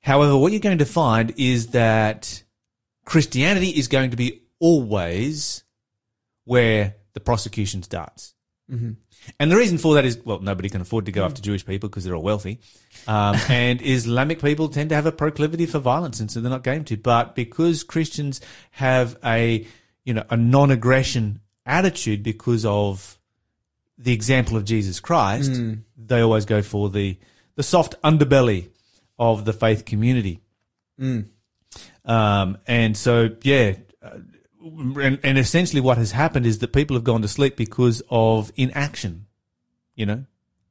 However, 0.00 0.36
what 0.36 0.50
you're 0.50 0.60
going 0.60 0.78
to 0.78 0.86
find 0.86 1.34
is 1.36 1.68
that 1.68 2.42
Christianity 3.04 3.68
is 3.68 3.86
going 3.86 4.10
to 4.12 4.16
be 4.16 4.42
always 4.58 5.62
where 6.44 6.96
the 7.12 7.20
prosecution 7.20 7.82
starts. 7.82 8.34
And 9.38 9.50
the 9.50 9.56
reason 9.56 9.78
for 9.78 9.94
that 9.94 10.04
is, 10.04 10.18
well, 10.24 10.40
nobody 10.40 10.68
can 10.68 10.80
afford 10.80 11.06
to 11.06 11.12
go 11.12 11.24
after 11.24 11.42
Jewish 11.42 11.66
people 11.66 11.88
because 11.88 12.04
they're 12.04 12.14
all 12.14 12.22
wealthy. 12.22 12.60
Um, 13.06 13.36
and 13.48 13.82
Islamic 13.82 14.40
people 14.40 14.68
tend 14.68 14.90
to 14.90 14.94
have 14.94 15.06
a 15.06 15.12
proclivity 15.12 15.66
for 15.66 15.78
violence, 15.78 16.20
and 16.20 16.30
so 16.30 16.40
they're 16.40 16.50
not 16.50 16.62
going 16.62 16.84
to. 16.84 16.96
But 16.96 17.34
because 17.34 17.82
Christians 17.82 18.40
have 18.72 19.16
a, 19.24 19.66
you 20.04 20.14
know, 20.14 20.24
a 20.30 20.36
non-aggression 20.36 21.40
attitude 21.66 22.22
because 22.22 22.64
of 22.64 23.18
the 23.98 24.12
example 24.12 24.56
of 24.56 24.64
Jesus 24.64 25.00
Christ, 25.00 25.50
they 25.96 26.20
always 26.20 26.46
go 26.46 26.62
for 26.62 26.88
the, 26.88 27.18
the 27.56 27.62
soft 27.62 28.00
underbelly 28.02 28.68
of 29.18 29.44
the 29.44 29.52
faith 29.52 29.84
community. 29.84 30.40
Um, 32.04 32.58
and 32.66 32.96
so, 32.96 33.30
yeah, 33.42 33.74
uh, 34.02 34.18
and, 34.62 35.18
and 35.22 35.38
essentially 35.38 35.80
what 35.80 35.98
has 35.98 36.12
happened 36.12 36.46
is 36.46 36.58
that 36.58 36.72
people 36.72 36.96
have 36.96 37.04
gone 37.04 37.22
to 37.22 37.28
sleep 37.28 37.56
because 37.56 38.02
of 38.10 38.52
inaction. 38.56 39.26
You 39.94 40.06
know, 40.06 40.24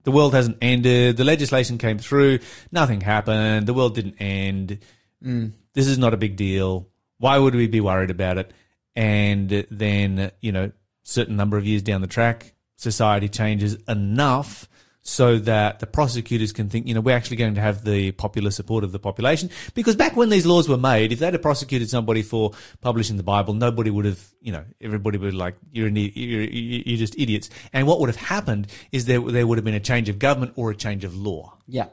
the 0.03 0.11
world 0.11 0.33
hasn't 0.33 0.57
ended. 0.61 1.17
The 1.17 1.23
legislation 1.23 1.77
came 1.77 1.99
through. 1.99 2.39
Nothing 2.71 3.01
happened. 3.01 3.67
The 3.67 3.73
world 3.73 3.95
didn't 3.95 4.15
end. 4.19 4.79
Mm. 5.23 5.53
This 5.73 5.87
is 5.87 5.97
not 5.97 6.13
a 6.13 6.17
big 6.17 6.35
deal. 6.35 6.87
Why 7.17 7.37
would 7.37 7.55
we 7.55 7.67
be 7.67 7.81
worried 7.81 8.11
about 8.11 8.37
it? 8.37 8.53
And 8.95 9.65
then, 9.69 10.31
you 10.41 10.51
know, 10.51 10.71
certain 11.03 11.35
number 11.35 11.57
of 11.57 11.65
years 11.65 11.81
down 11.81 12.01
the 12.01 12.07
track, 12.07 12.53
society 12.75 13.29
changes 13.29 13.75
enough 13.87 14.67
so 15.09 15.39
that 15.39 15.79
the 15.79 15.87
prosecutors 15.87 16.53
can 16.53 16.69
think, 16.69 16.87
you 16.87 16.93
know, 16.93 17.01
we're 17.01 17.15
actually 17.15 17.37
going 17.37 17.55
to 17.55 17.61
have 17.61 17.83
the 17.83 18.11
popular 18.11 18.51
support 18.51 18.83
of 18.83 18.91
the 18.91 18.99
population. 18.99 19.49
Because 19.73 19.95
back 19.95 20.15
when 20.15 20.29
these 20.29 20.45
laws 20.45 20.69
were 20.69 20.77
made, 20.77 21.11
if 21.11 21.19
they'd 21.19 21.33
have 21.33 21.41
prosecuted 21.41 21.89
somebody 21.89 22.21
for 22.21 22.51
publishing 22.81 23.17
the 23.17 23.23
Bible, 23.23 23.53
nobody 23.53 23.89
would 23.89 24.05
have, 24.05 24.23
you 24.41 24.51
know, 24.51 24.63
everybody 24.79 25.17
would 25.17 25.31
be 25.31 25.37
like, 25.37 25.55
you're, 25.71 25.87
an, 25.87 25.95
you're, 25.95 26.43
you're 26.43 26.97
just 26.97 27.17
idiots. 27.17 27.49
And 27.73 27.87
what 27.87 27.99
would 27.99 28.09
have 28.09 28.15
happened 28.15 28.67
is 28.91 29.05
there, 29.05 29.19
there 29.19 29.47
would 29.47 29.57
have 29.57 29.65
been 29.65 29.73
a 29.73 29.79
change 29.79 30.09
of 30.09 30.19
government 30.19 30.53
or 30.55 30.71
a 30.71 30.75
change 30.75 31.03
of 31.03 31.15
law. 31.15 31.57
Yeah. 31.67 31.87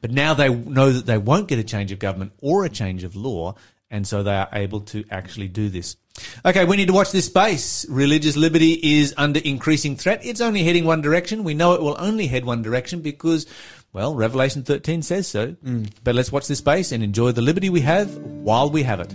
But 0.00 0.10
now 0.10 0.34
they 0.34 0.48
know 0.48 0.90
that 0.90 1.06
they 1.06 1.18
won't 1.18 1.46
get 1.46 1.58
a 1.58 1.64
change 1.64 1.92
of 1.92 1.98
government 1.98 2.32
or 2.40 2.64
a 2.64 2.68
change 2.68 3.04
of 3.04 3.14
law, 3.14 3.54
and 3.90 4.06
so 4.06 4.22
they 4.22 4.34
are 4.34 4.48
able 4.52 4.80
to 4.80 5.04
actually 5.10 5.48
do 5.48 5.68
this. 5.68 5.96
Okay, 6.44 6.64
we 6.64 6.76
need 6.76 6.88
to 6.88 6.92
watch 6.92 7.12
this 7.12 7.26
space. 7.26 7.86
Religious 7.88 8.36
liberty 8.36 8.78
is 9.00 9.14
under 9.16 9.40
increasing 9.40 9.96
threat. 9.96 10.24
It's 10.24 10.40
only 10.40 10.62
heading 10.64 10.84
one 10.84 11.00
direction. 11.00 11.44
We 11.44 11.54
know 11.54 11.72
it 11.74 11.82
will 11.82 11.96
only 11.98 12.26
head 12.26 12.44
one 12.44 12.62
direction 12.62 13.00
because, 13.00 13.46
well, 13.92 14.14
Revelation 14.14 14.62
13 14.62 15.02
says 15.02 15.26
so. 15.28 15.56
But 16.04 16.14
let's 16.14 16.30
watch 16.30 16.46
this 16.46 16.58
space 16.58 16.92
and 16.92 17.02
enjoy 17.02 17.32
the 17.32 17.42
liberty 17.42 17.70
we 17.70 17.80
have 17.80 18.14
while 18.18 18.70
we 18.70 18.82
have 18.82 19.00
it. 19.00 19.14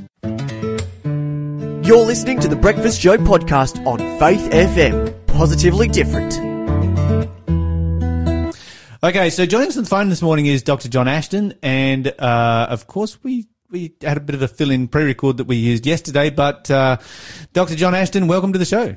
You're 1.86 2.06
listening 2.06 2.40
to 2.40 2.48
the 2.48 2.56
Breakfast 2.56 3.00
Show 3.00 3.18
podcast 3.18 3.86
on 3.86 4.00
Faith 4.20 4.50
FM. 4.52 5.14
Positively 5.28 5.88
different. 5.88 6.34
Okay, 9.04 9.30
so 9.30 9.46
joining 9.46 9.68
us 9.68 9.78
on 9.78 9.84
the 9.84 9.90
phone 9.90 10.10
this 10.10 10.24
morning 10.24 10.48
is 10.48 10.64
Dr. 10.64 10.90
John 10.90 11.08
Ashton, 11.08 11.54
and 11.62 12.08
uh, 12.08 12.66
of 12.72 12.88
course 12.88 13.24
we 13.24 13.46
we 13.76 13.94
had 14.02 14.16
a 14.16 14.22
bit 14.22 14.36
of 14.36 14.42
a 14.42 14.48
fill-in 14.48 14.88
pre-record 14.88 15.36
that 15.36 15.48
we 15.48 15.58
used 15.58 15.86
yesterday. 15.86 16.30
But 16.30 16.72
uh, 16.72 16.96
Dr. 17.52 17.76
John 17.76 17.94
Ashton, 17.94 18.28
welcome 18.28 18.54
to 18.54 18.60
the 18.60 18.64
show. 18.64 18.96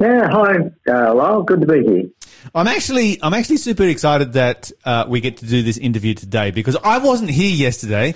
Yeah, 0.00 0.26
hi, 0.30 0.70
uh, 0.88 1.14
Lyle. 1.14 1.42
Good 1.42 1.60
to 1.60 1.66
be 1.66 1.84
here. 1.84 2.04
I'm 2.54 2.66
actually 2.66 3.22
I'm 3.22 3.34
actually 3.34 3.58
super 3.58 3.84
excited 3.84 4.32
that 4.32 4.72
uh, 4.86 5.04
we 5.06 5.20
get 5.20 5.36
to 5.36 5.46
do 5.46 5.62
this 5.62 5.76
interview 5.76 6.14
today 6.14 6.50
because 6.50 6.76
I 6.82 6.98
wasn't 6.98 7.30
here 7.30 7.54
yesterday, 7.54 8.14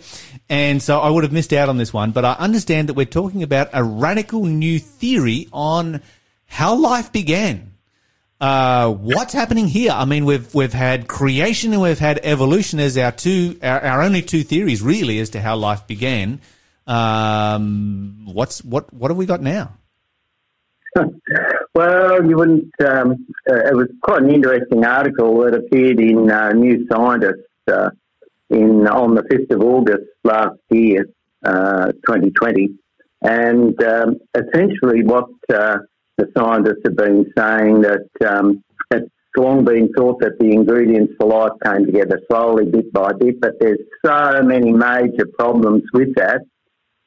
and 0.49 0.83
so 0.83 0.99
I 0.99 1.11
would 1.11 1.23
have 1.23 1.33
missed 1.33 1.53
out 1.53 1.69
on 1.69 1.77
this 1.77 1.93
one. 1.93 2.13
But 2.13 2.25
I 2.25 2.33
understand 2.33 2.89
that 2.89 2.95
we're 2.95 3.05
talking 3.05 3.43
about 3.43 3.69
a 3.75 3.85
radical 3.85 4.47
new 4.47 4.79
theory 4.79 5.49
on 5.53 6.01
how 6.47 6.75
life 6.75 7.13
began. 7.13 7.76
Uh, 8.41 8.93
what's 8.93 9.33
happening 9.33 9.67
here? 9.67 9.93
I 9.93 10.05
mean, 10.05 10.27
we've 10.27 10.55
we've 10.55 10.73
had 10.73 11.09
creation 11.09 11.73
and 11.73 11.81
we've 11.81 11.99
had 11.99 12.21
evolution 12.23 12.81
as 12.81 12.99
our 12.99 13.13
two 13.13 13.59
our, 13.63 13.81
our 13.81 14.03
only 14.03 14.21
two 14.21 14.43
theories 14.43 14.83
really 14.83 15.19
as 15.21 15.31
to 15.31 15.41
how 15.41 15.57
life 15.57 15.87
began. 15.87 16.41
Um, 16.87 18.27
what's 18.27 18.63
what 18.63 18.93
what 18.93 19.11
have 19.11 19.17
we 19.17 19.27
got 19.27 19.41
now? 19.41 19.77
Well, 21.77 22.27
you 22.27 22.39
wouldn't. 22.39 22.73
Um, 22.81 23.27
uh, 23.47 23.67
it 23.67 23.77
was 23.77 23.89
quite 24.01 24.23
an 24.23 24.31
interesting 24.31 24.83
article 24.83 25.41
that 25.41 25.53
appeared 25.53 26.01
in 26.01 26.31
uh, 26.31 26.53
New 26.53 26.87
Scientist 26.91 27.43
uh, 27.71 27.91
in 28.49 28.89
on 28.89 29.15
the 29.15 29.23
fifth 29.31 29.51
of 29.51 29.61
August 29.61 30.07
last 30.25 30.57
year, 30.71 31.07
uh, 31.45 31.93
2020, 31.93 32.71
and 33.21 33.83
um, 33.85 34.17
essentially 34.35 35.03
what 35.05 35.29
uh, 35.53 35.77
the 36.17 36.31
scientists 36.37 36.83
have 36.85 36.97
been 36.97 37.31
saying 37.37 37.83
that 37.83 38.09
um, 38.27 38.63
it's 38.91 39.11
long 39.37 39.65
been 39.65 39.93
thought 39.93 40.21
that 40.21 40.39
the 40.39 40.51
ingredients 40.51 41.13
for 41.19 41.29
life 41.29 41.53
came 41.65 41.87
together 41.87 42.21
slowly, 42.31 42.65
bit 42.65 42.93
by 42.93 43.13
bit, 43.13 43.41
but 43.41 43.53
there's 43.61 43.79
so 44.05 44.43
many 44.43 44.73
major 44.73 45.27
problems 45.39 45.83
with 45.93 46.15
that. 46.17 46.41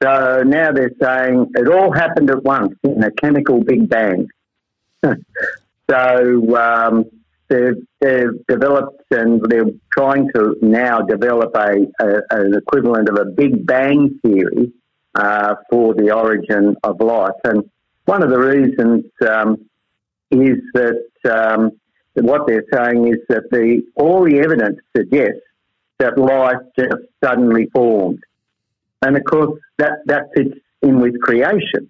So 0.02 0.44
now 0.46 0.72
they're 0.72 0.94
saying 1.02 1.52
it 1.56 1.68
all 1.68 1.92
happened 1.92 2.30
at 2.30 2.44
once 2.44 2.76
in 2.84 3.04
a 3.04 3.12
chemical 3.12 3.62
big 3.64 3.90
bang. 3.90 4.28
so 5.04 6.56
um, 6.56 7.06
they've, 7.50 7.76
they've 8.00 8.46
developed 8.48 9.04
and 9.12 9.42
they're 9.50 9.72
trying 9.92 10.30
to 10.36 10.56
now 10.62 11.02
develop 11.02 11.54
a, 11.56 11.88
a 12.00 12.22
an 12.30 12.54
equivalent 12.56 13.10
of 13.10 13.16
a 13.16 13.26
big 13.26 13.66
bang 13.66 14.20
theory 14.24 14.72
uh, 15.16 15.56
for 15.70 15.94
the 15.96 16.12
origin 16.16 16.76
of 16.84 17.02
life. 17.02 17.32
And 17.44 17.70
one 18.14 18.22
of 18.26 18.30
the 18.36 18.40
reasons 18.40 19.04
um, 19.34 19.50
is 20.32 20.58
that 20.80 21.06
um, 21.38 21.62
what 22.32 22.42
they're 22.48 22.70
saying 22.74 23.02
is 23.14 23.20
that 23.32 23.46
the 23.52 23.68
all 24.02 24.22
the 24.30 24.38
evidence 24.46 24.78
suggests 24.96 25.46
that 26.00 26.14
life 26.18 26.64
just 26.80 27.04
suddenly 27.24 27.66
formed. 27.76 28.22
And 29.04 29.12
of 29.20 29.24
course, 29.32 29.60
that, 29.82 29.96
that 30.12 30.24
fits 30.36 30.58
in 30.82 30.96
with 31.04 31.16
creation. 31.28 31.84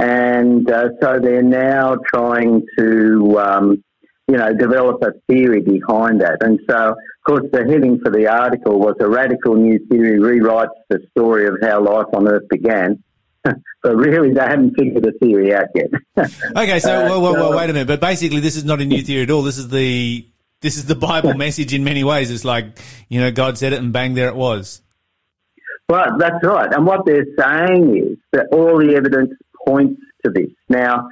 and 0.00 0.70
uh, 0.70 0.88
so 1.00 1.18
they're 1.20 1.42
now 1.42 1.96
trying 2.12 2.66
to, 2.78 3.38
um, 3.38 3.84
you 4.28 4.36
know, 4.36 4.50
develop 4.54 5.02
a 5.02 5.12
theory 5.28 5.60
behind 5.60 6.22
that. 6.22 6.38
And 6.40 6.58
so, 6.68 6.78
of 6.92 7.22
course, 7.26 7.46
the 7.52 7.64
heading 7.70 8.00
for 8.02 8.10
the 8.10 8.26
article 8.28 8.78
was 8.78 8.94
"A 9.00 9.08
Radical 9.08 9.56
New 9.56 9.78
Theory 9.90 10.18
Rewrites 10.18 10.78
the 10.88 11.00
Story 11.10 11.46
of 11.46 11.56
How 11.62 11.82
Life 11.82 12.06
on 12.14 12.26
Earth 12.28 12.48
Began." 12.48 13.02
but 13.82 13.96
really, 13.96 14.32
they 14.34 14.40
haven't 14.40 14.74
figured 14.78 15.02
the 15.02 15.12
theory 15.12 15.54
out 15.54 15.66
yet. 15.74 15.90
Okay, 16.56 16.78
so, 16.78 17.06
Uh, 17.06 17.08
well, 17.08 17.22
well, 17.22 17.34
well, 17.34 17.56
wait 17.56 17.70
a 17.70 17.72
minute. 17.72 17.88
But 17.88 18.00
basically, 18.00 18.40
this 18.40 18.56
is 18.56 18.64
not 18.64 18.80
a 18.80 18.84
new 18.84 19.02
theory 19.02 19.22
at 19.22 19.30
all. 19.30 19.42
This 19.42 19.58
is 19.58 19.68
the 19.68 20.26
this 20.60 20.76
is 20.76 20.86
the 20.86 20.94
Bible 20.94 21.34
message 21.46 21.72
in 21.72 21.84
many 21.84 22.04
ways. 22.04 22.30
It's 22.30 22.44
like 22.44 22.78
you 23.08 23.20
know, 23.20 23.30
God 23.30 23.56
said 23.56 23.72
it, 23.72 23.78
and 23.78 23.92
bang, 23.92 24.14
there 24.14 24.28
it 24.28 24.36
was. 24.36 24.82
Well, 25.88 26.18
that's 26.18 26.44
right. 26.44 26.72
And 26.72 26.86
what 26.86 27.04
they're 27.04 27.26
saying 27.38 27.96
is 27.96 28.18
that 28.32 28.46
all 28.52 28.78
the 28.78 28.94
evidence 28.94 29.32
points 29.66 30.00
to 30.24 30.30
this. 30.30 30.50
Now, 30.68 31.08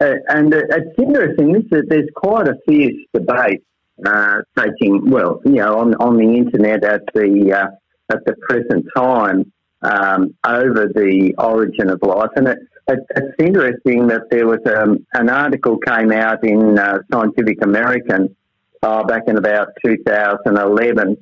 uh, 0.00 0.14
and 0.28 0.54
uh, 0.54 0.58
it's 0.70 0.98
interesting, 0.98 1.52
this 1.52 1.64
is, 1.64 1.70
that 1.70 1.86
there's 1.88 2.08
quite 2.16 2.48
a 2.48 2.54
fierce 2.66 2.94
debate 3.12 3.62
uh, 4.06 4.38
taking, 4.56 5.10
well, 5.10 5.40
you 5.44 5.56
know, 5.56 5.78
on, 5.78 5.94
on 5.96 6.16
the 6.16 6.34
internet 6.34 6.82
at 6.82 7.02
the, 7.14 7.52
uh, 7.52 8.14
at 8.14 8.24
the 8.24 8.34
present 8.48 8.86
time 8.96 9.52
um, 9.82 10.34
over 10.46 10.88
the 10.94 11.34
origin 11.38 11.90
of 11.90 12.00
life. 12.02 12.30
And 12.36 12.48
it, 12.48 12.58
it, 12.88 13.00
it's 13.16 13.36
interesting 13.38 14.06
that 14.08 14.22
there 14.30 14.46
was 14.46 14.60
um, 14.66 15.06
an 15.14 15.28
article 15.28 15.78
came 15.78 16.12
out 16.12 16.44
in 16.44 16.78
uh, 16.78 16.98
Scientific 17.12 17.64
American 17.64 18.34
uh, 18.82 19.04
back 19.04 19.22
in 19.26 19.36
about 19.36 19.68
2011. 19.84 21.16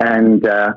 And 0.00 0.46
uh, 0.46 0.74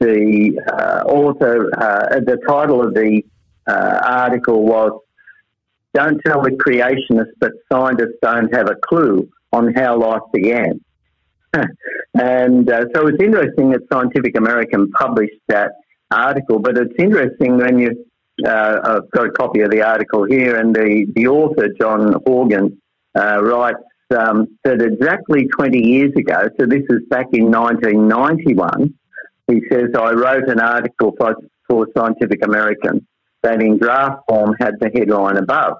the 0.00 0.60
uh, 0.72 1.08
author, 1.08 1.70
uh, 1.78 2.20
the 2.20 2.38
title 2.46 2.86
of 2.86 2.94
the 2.94 3.22
uh, 3.66 4.00
article 4.04 4.64
was 4.64 5.00
Don't 5.94 6.20
Tell 6.24 6.42
the 6.42 6.50
Creationists, 6.50 7.32
but 7.40 7.52
Scientists 7.72 8.18
Don't 8.22 8.54
Have 8.54 8.68
a 8.68 8.74
Clue 8.74 9.28
on 9.52 9.72
How 9.74 9.98
Life 9.98 10.22
Began. 10.32 10.80
and 12.14 12.68
so 12.94 13.06
it's 13.06 13.22
interesting 13.22 13.70
that 13.70 13.80
Scientific 13.90 14.36
American 14.36 14.90
published 14.90 15.40
that 15.48 15.72
article, 16.10 16.58
but 16.58 16.76
it's 16.76 16.94
interesting 16.98 17.56
when 17.56 17.78
you, 17.78 18.06
uh, 18.44 18.78
I've 18.84 19.10
got 19.10 19.26
a 19.26 19.30
copy 19.30 19.60
of 19.60 19.70
the 19.70 19.82
article 19.82 20.24
here, 20.24 20.56
and 20.56 20.74
the, 20.74 21.06
the 21.14 21.28
author, 21.28 21.68
John 21.80 22.14
Horgan, 22.26 22.80
uh, 23.14 23.42
writes 23.42 23.78
um, 24.16 24.58
that 24.64 24.80
exactly 24.82 25.48
20 25.48 25.78
years 25.78 26.12
ago, 26.16 26.48
so 26.58 26.66
this 26.66 26.82
is 26.88 27.02
back 27.08 27.26
in 27.32 27.50
1991, 27.50 28.94
he 29.48 29.62
says, 29.70 29.90
I 29.96 30.12
wrote 30.12 30.48
an 30.48 30.60
article 30.60 31.14
for, 31.18 31.36
for 31.68 31.86
Scientific 31.96 32.44
American 32.44 33.06
that 33.42 33.62
in 33.62 33.78
draft 33.78 34.22
form 34.28 34.54
had 34.58 34.74
the 34.80 34.90
headline 34.92 35.36
above. 35.36 35.76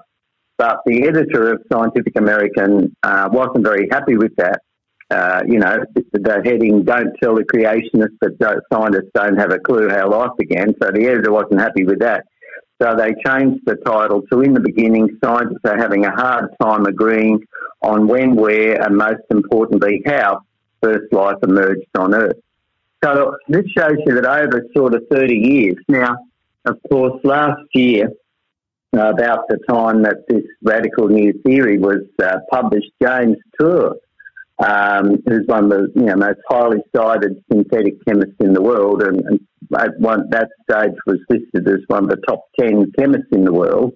But 0.57 0.79
the 0.85 1.03
editor 1.03 1.53
of 1.53 1.61
Scientific 1.71 2.17
American 2.17 2.95
uh, 3.03 3.29
wasn't 3.31 3.65
very 3.65 3.87
happy 3.91 4.17
with 4.17 4.35
that. 4.37 4.61
Uh, 5.09 5.41
you 5.47 5.57
know, 5.57 5.77
the 6.11 6.41
heading, 6.43 6.83
Don't 6.83 7.13
Tell 7.21 7.35
the 7.35 7.43
Creationists 7.43 8.17
that 8.21 8.37
don't- 8.39 8.61
scientists 8.71 9.11
don't 9.13 9.37
have 9.37 9.53
a 9.53 9.59
clue 9.59 9.87
how 9.89 10.09
life 10.09 10.31
began. 10.37 10.73
So 10.81 10.91
the 10.91 11.07
editor 11.07 11.31
wasn't 11.31 11.61
happy 11.61 11.85
with 11.85 11.99
that. 11.99 12.25
So 12.81 12.95
they 12.95 13.15
changed 13.25 13.61
the 13.65 13.75
title 13.75 14.21
to 14.31 14.41
In 14.41 14.53
the 14.53 14.59
Beginning, 14.59 15.17
Scientists 15.23 15.61
Are 15.63 15.77
Having 15.77 16.05
a 16.05 16.11
Hard 16.11 16.49
Time 16.61 16.85
Agreeing 16.85 17.39
on 17.81 18.07
When, 18.07 18.35
Where, 18.35 18.81
and 18.81 18.97
most 18.97 19.23
importantly, 19.31 20.03
how 20.05 20.41
first 20.83 21.11
life 21.11 21.37
emerged 21.41 21.87
on 21.97 22.13
Earth. 22.13 22.37
So 23.03 23.37
this 23.47 23.65
shows 23.77 23.97
you 24.05 24.15
that 24.15 24.25
over 24.25 24.65
sort 24.75 24.93
of 24.93 25.03
30 25.09 25.35
years. 25.35 25.77
Now, 25.87 26.17
of 26.65 26.77
course, 26.89 27.19
last 27.23 27.61
year, 27.73 28.09
about 28.93 29.47
the 29.47 29.59
time 29.69 30.03
that 30.03 30.27
this 30.27 30.43
radical 30.63 31.07
new 31.07 31.33
theory 31.45 31.77
was 31.77 32.03
uh, 32.21 32.37
published, 32.51 32.91
James 33.01 33.37
Tour, 33.59 33.95
um, 34.59 35.17
who's 35.27 35.45
one 35.45 35.65
of 35.65 35.69
the 35.69 35.91
you 35.95 36.05
know, 36.05 36.15
most 36.15 36.39
highly 36.49 36.77
cited 36.95 37.43
synthetic 37.51 38.03
chemists 38.05 38.35
in 38.39 38.53
the 38.53 38.61
world, 38.61 39.03
and, 39.03 39.21
and 39.25 39.39
at 39.77 39.99
one, 39.99 40.29
that 40.31 40.49
stage 40.69 40.95
was 41.05 41.19
listed 41.29 41.67
as 41.67 41.83
one 41.87 42.05
of 42.05 42.09
the 42.09 42.21
top 42.27 42.45
10 42.59 42.91
chemists 42.97 43.27
in 43.31 43.43
the 43.43 43.53
world, 43.53 43.93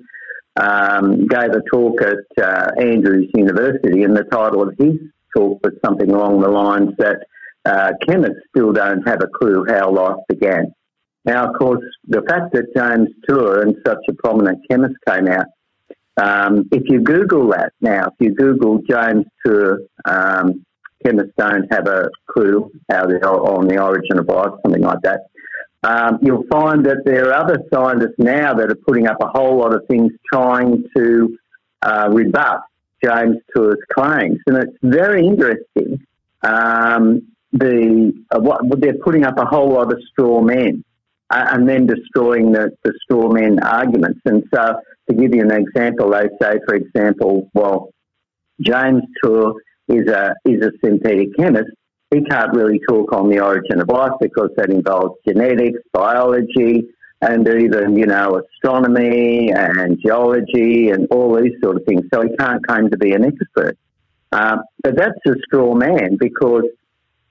um, 0.60 1.28
gave 1.28 1.50
a 1.50 1.62
talk 1.71 2.02
at 2.02 2.43
uh, 2.43 2.67
Andrews 2.80 3.30
University, 3.36 4.04
and 4.04 4.15
the 4.15 4.24
title 4.26 4.62
of 4.62 4.76
his 4.78 4.97
talk 5.36 5.60
was 5.63 5.74
something 5.84 6.12
along 6.12 6.41
the 6.41 6.50
lines 6.50 6.91
that 6.97 7.17
uh, 7.65 7.91
chemists 8.08 8.41
still 8.50 8.71
don't 8.71 9.08
have 9.08 9.21
a 9.21 9.28
clue 9.39 9.65
how 9.67 9.91
life 9.91 10.17
began. 10.28 10.74
Now, 11.26 11.50
of 11.50 11.60
course, 11.60 11.84
the 12.08 12.24
fact 12.28 12.54
that 12.54 12.74
James 12.76 13.10
Tour 13.28 13.62
and 13.62 13.76
such 13.86 14.00
a 14.10 14.13
prominent 14.13 14.60
chemist 14.69 14.95
came 15.08 15.28
out, 15.28 15.45
um, 16.17 16.67
if 16.71 16.84
you 16.86 17.02
Google 17.02 17.50
that 17.50 17.74
now, 17.82 18.08
if 18.08 18.13
you 18.19 18.34
Google 18.34 18.82
James 18.89 19.26
Tour, 19.45 19.80
um, 20.06 20.65
chemists 21.06 21.34
don't 21.38 21.71
have 21.71 21.88
a 21.88 22.10
clue 22.30 22.71
how 22.89 23.08
the, 23.08 23.19
on 23.28 23.67
the 23.67 23.82
origin 23.82 24.19
of 24.19 24.28
life, 24.28 24.52
something 24.63 24.82
like 24.82 25.02
that, 25.04 25.21
um, 25.84 26.19
you'll 26.21 26.45
find 26.52 26.86
that 26.86 27.04
there 27.06 27.30
are 27.30 27.34
other 27.34 27.58
scientists 27.74 28.19
now 28.19 28.54
that 28.54 28.71
are 28.71 28.76
putting 28.88 29.08
up 29.08 29.17
a 29.21 29.28
whole 29.28 29.58
lot 29.58 29.74
of 29.74 29.82
things 29.88 30.12
trying 30.32 30.84
to 30.95 31.38
uh, 31.82 32.08
rebut 32.12 32.62
James 33.04 33.38
Tour's 33.56 33.80
claims. 33.93 34.39
And 34.45 34.58
it's 34.58 34.78
very 34.84 35.26
interesting. 35.26 36.06
Um, 36.43 37.28
the 37.54 38.13
uh, 38.32 38.39
what 38.39 38.62
they're 38.80 38.97
putting 39.04 39.26
up 39.26 39.38
a 39.38 39.45
whole 39.45 39.74
lot 39.74 39.91
of 39.91 40.00
straw 40.12 40.41
men 40.41 40.84
uh, 41.30 41.47
and 41.52 41.67
then 41.67 41.86
destroying 41.86 42.52
the, 42.52 42.71
the 42.84 42.93
straw 43.04 43.30
men 43.30 43.60
arguments. 43.60 44.19
And 44.26 44.43
so, 44.54 44.76
to 45.09 45.15
give 45.15 45.33
you 45.33 45.41
an 45.41 45.51
example, 45.51 46.11
they 46.11 46.29
say, 46.41 46.59
for 46.65 46.75
example, 46.75 47.49
well, 47.53 47.89
James 48.61 49.03
Tour 49.23 49.55
is 49.87 50.07
a 50.07 50.35
is 50.45 50.63
a 50.65 50.71
synthetic 50.83 51.35
chemist. 51.37 51.71
He 52.11 52.21
can't 52.23 52.53
really 52.53 52.79
talk 52.87 53.13
on 53.13 53.29
the 53.29 53.39
origin 53.39 53.81
of 53.81 53.87
life 53.87 54.11
because 54.19 54.49
that 54.57 54.69
involves 54.69 55.15
genetics, 55.27 55.79
biology, 55.93 56.89
and 57.21 57.47
even 57.47 57.97
you 57.97 58.05
know 58.05 58.41
astronomy 58.41 59.51
and 59.51 59.99
geology 60.01 60.89
and 60.89 61.07
all 61.11 61.35
these 61.41 61.53
sort 61.63 61.77
of 61.77 61.85
things. 61.85 62.03
So 62.13 62.21
he 62.21 62.35
can't 62.37 62.65
claim 62.65 62.89
to 62.89 62.97
be 62.97 63.13
an 63.13 63.25
expert. 63.25 63.77
Um, 64.31 64.61
but 64.81 64.95
that's 64.95 65.19
a 65.27 65.33
straw 65.45 65.75
man 65.75 66.17
because 66.19 66.63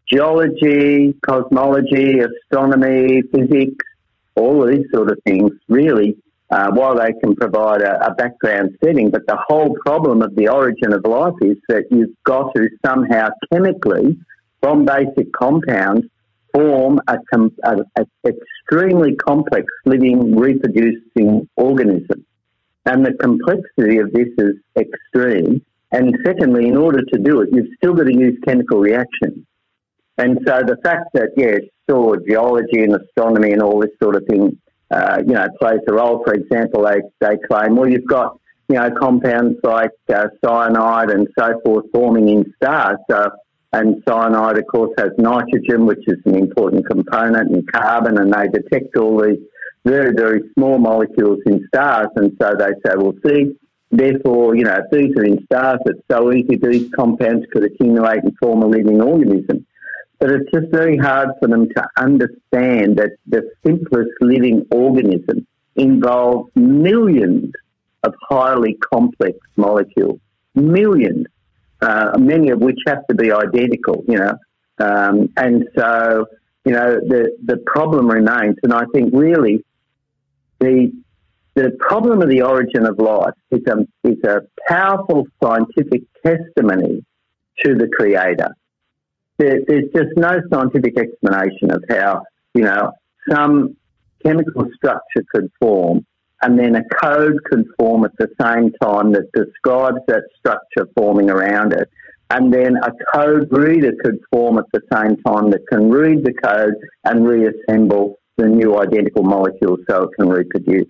geology, 0.07 1.15
cosmology, 1.25 2.21
astronomy, 2.21 3.23
physics, 3.33 3.85
all 4.35 4.67
these 4.67 4.87
sort 4.93 5.11
of 5.11 5.19
things 5.25 5.51
really, 5.69 6.17
uh, 6.51 6.71
while 6.73 6.97
they 6.97 7.13
can 7.23 7.35
provide 7.37 7.83
a, 7.83 8.07
a 8.07 8.15
background 8.15 8.77
setting, 8.83 9.11
but 9.11 9.23
the 9.27 9.39
whole 9.49 9.77
problem 9.87 10.23
of 10.23 10.35
the 10.35 10.49
origin 10.49 10.93
of 10.93 11.05
life 11.05 11.35
is 11.43 11.57
that 11.69 11.85
you've 11.91 12.15
got 12.25 12.53
to 12.55 12.69
somehow 12.85 13.29
chemically, 13.53 14.19
from 14.61 14.85
basic 14.85 15.33
compounds, 15.33 16.07
form 16.53 17.01
a, 17.07 17.17
com- 17.33 17.57
a, 17.65 17.77
a 17.97 18.05
extremely 18.27 19.15
complex 19.15 19.67
living 19.87 20.37
reproducing 20.37 21.49
organism. 21.57 22.27
And 22.87 23.07
the 23.07 23.13
complexity 23.13 23.99
of 23.99 24.13
this 24.13 24.29
is 24.39 24.55
extreme. 24.77 25.65
And 25.93 26.17
secondly, 26.25 26.67
in 26.67 26.77
order 26.77 27.03
to 27.03 27.19
do 27.19 27.41
it, 27.41 27.51
you've 27.53 27.69
still 27.77 27.95
got 27.95 28.05
to 28.05 28.15
use 28.15 28.39
chemical 28.45 28.81
reactions. 28.81 29.45
And 30.19 30.39
so 30.47 30.63
the 30.67 30.77
fact 30.83 31.07
that, 31.15 31.31
yes, 31.37 31.61
sure, 31.89 32.19
geology 32.29 32.83
and 32.83 32.95
astronomy 32.95 33.53
and 33.53 33.63
all 33.63 33.81
this 33.81 33.91
sort 34.03 34.17
of 34.17 34.25
thing, 34.27 34.59
uh, 34.91 35.19
you 35.27 35.35
know, 35.35 35.47
plays 35.61 35.81
a 35.89 35.93
role. 35.93 36.23
For 36.25 36.35
example, 36.35 36.85
they, 36.85 37.01
they 37.21 37.37
claim, 37.49 37.77
well, 37.77 37.89
you've 37.89 38.07
got, 38.07 38.39
you 38.69 38.77
know, 38.77 38.91
compounds 38.99 39.59
like 39.63 39.91
uh, 40.13 40.27
cyanide 40.45 41.11
and 41.11 41.29
so 41.39 41.61
forth 41.65 41.87
forming 41.93 42.29
in 42.29 42.53
stars. 42.57 42.99
So, 43.11 43.31
and 43.73 44.03
cyanide, 44.09 44.59
of 44.59 44.67
course, 44.67 44.93
has 44.99 45.11
nitrogen, 45.17 45.87
which 45.87 46.03
is 46.07 46.19
an 46.25 46.35
important 46.35 46.87
component, 46.89 47.51
and 47.53 47.71
carbon, 47.73 48.19
and 48.19 48.33
they 48.33 48.49
detect 48.49 48.97
all 48.97 49.23
these 49.23 49.39
very, 49.85 50.13
very 50.15 50.43
small 50.55 50.79
molecules 50.79 51.39
in 51.47 51.67
stars. 51.69 52.09
And 52.17 52.37
so 52.41 52.53
they 52.59 52.73
say, 52.85 52.97
well, 52.97 53.15
see, 53.25 53.57
therefore, 53.91 54.57
you 54.57 54.65
know, 54.65 54.79
if 54.85 54.91
these 54.91 55.17
are 55.17 55.25
in 55.25 55.45
stars, 55.45 55.79
it's 55.87 56.03
so 56.11 56.33
easy 56.33 56.57
these 56.57 56.91
compounds 56.95 57.47
could 57.53 57.65
accumulate 57.65 58.25
and 58.25 58.37
form 58.39 58.63
a 58.63 58.67
living 58.67 59.01
organism. 59.01 59.67
But 60.21 60.33
it's 60.33 60.51
just 60.53 60.71
very 60.71 60.99
hard 60.99 61.31
for 61.41 61.49
them 61.49 61.67
to 61.71 61.89
understand 61.97 62.99
that 62.99 63.13
the 63.27 63.51
simplest 63.67 64.11
living 64.21 64.67
organism 64.71 65.47
involves 65.77 66.51
millions 66.55 67.53
of 68.03 68.15
highly 68.29 68.77
complex 68.93 69.39
molecules, 69.57 70.21
millions, 70.55 71.27
uh, 71.81 72.19
many 72.19 72.51
of 72.51 72.61
which 72.61 72.79
have 72.87 73.07
to 73.07 73.15
be 73.15 73.33
identical, 73.33 74.05
you 74.07 74.19
know. 74.19 74.35
Um, 74.79 75.31
and 75.39 75.67
so, 75.75 76.27
you 76.67 76.73
know, 76.73 77.01
the, 77.01 77.37
the 77.45 77.57
problem 77.67 78.07
remains. 78.07 78.57
And 78.63 78.75
I 78.75 78.85
think 78.93 79.11
really 79.15 79.65
the, 80.59 80.93
the 81.55 81.71
problem 81.79 82.21
of 82.21 82.29
the 82.29 82.43
origin 82.43 82.85
of 82.87 82.99
life 82.99 83.35
is 83.51 83.63
a, 83.67 84.09
is 84.09 84.23
a 84.25 84.43
powerful 84.69 85.27
scientific 85.43 86.03
testimony 86.23 87.05
to 87.65 87.75
the 87.75 87.89
Creator 87.89 88.55
there, 89.41 89.61
there's 89.67 89.91
just 89.95 90.17
no 90.17 90.41
scientific 90.53 90.99
explanation 90.99 91.71
of 91.71 91.83
how, 91.89 92.23
you 92.55 92.63
know, 92.63 92.93
some 93.29 93.77
chemical 94.23 94.67
structure 94.77 95.25
could 95.33 95.51
form 95.59 96.05
and 96.43 96.59
then 96.59 96.77
a 96.77 96.85
code 97.03 97.39
can 97.51 97.65
form 97.79 98.05
at 98.05 98.13
the 98.19 98.29
same 98.41 98.73
time 98.83 99.13
that 99.13 99.31
describes 99.33 99.99
that 100.09 100.23
structure 100.39 100.91
forming 100.97 101.31
around 101.31 101.73
it. 101.73 101.89
And 102.31 102.53
then 102.53 102.77
a 102.77 102.93
code 103.13 103.49
reader 103.51 103.93
could 104.03 104.19
form 104.31 104.59
at 104.59 104.65
the 104.73 104.81
same 104.93 105.17
time 105.23 105.51
that 105.51 105.67
can 105.71 105.91
read 105.91 106.25
the 106.25 106.33
code 106.33 106.75
and 107.05 107.27
reassemble 107.27 108.19
the 108.37 108.47
new 108.47 108.79
identical 108.79 109.23
molecule 109.23 109.77
so 109.89 110.05
it 110.05 110.11
can 110.19 110.29
reproduce. 110.29 110.87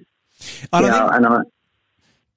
I 0.72 0.80
don't 0.80 0.90
know, 0.90 1.36
think- 1.36 1.48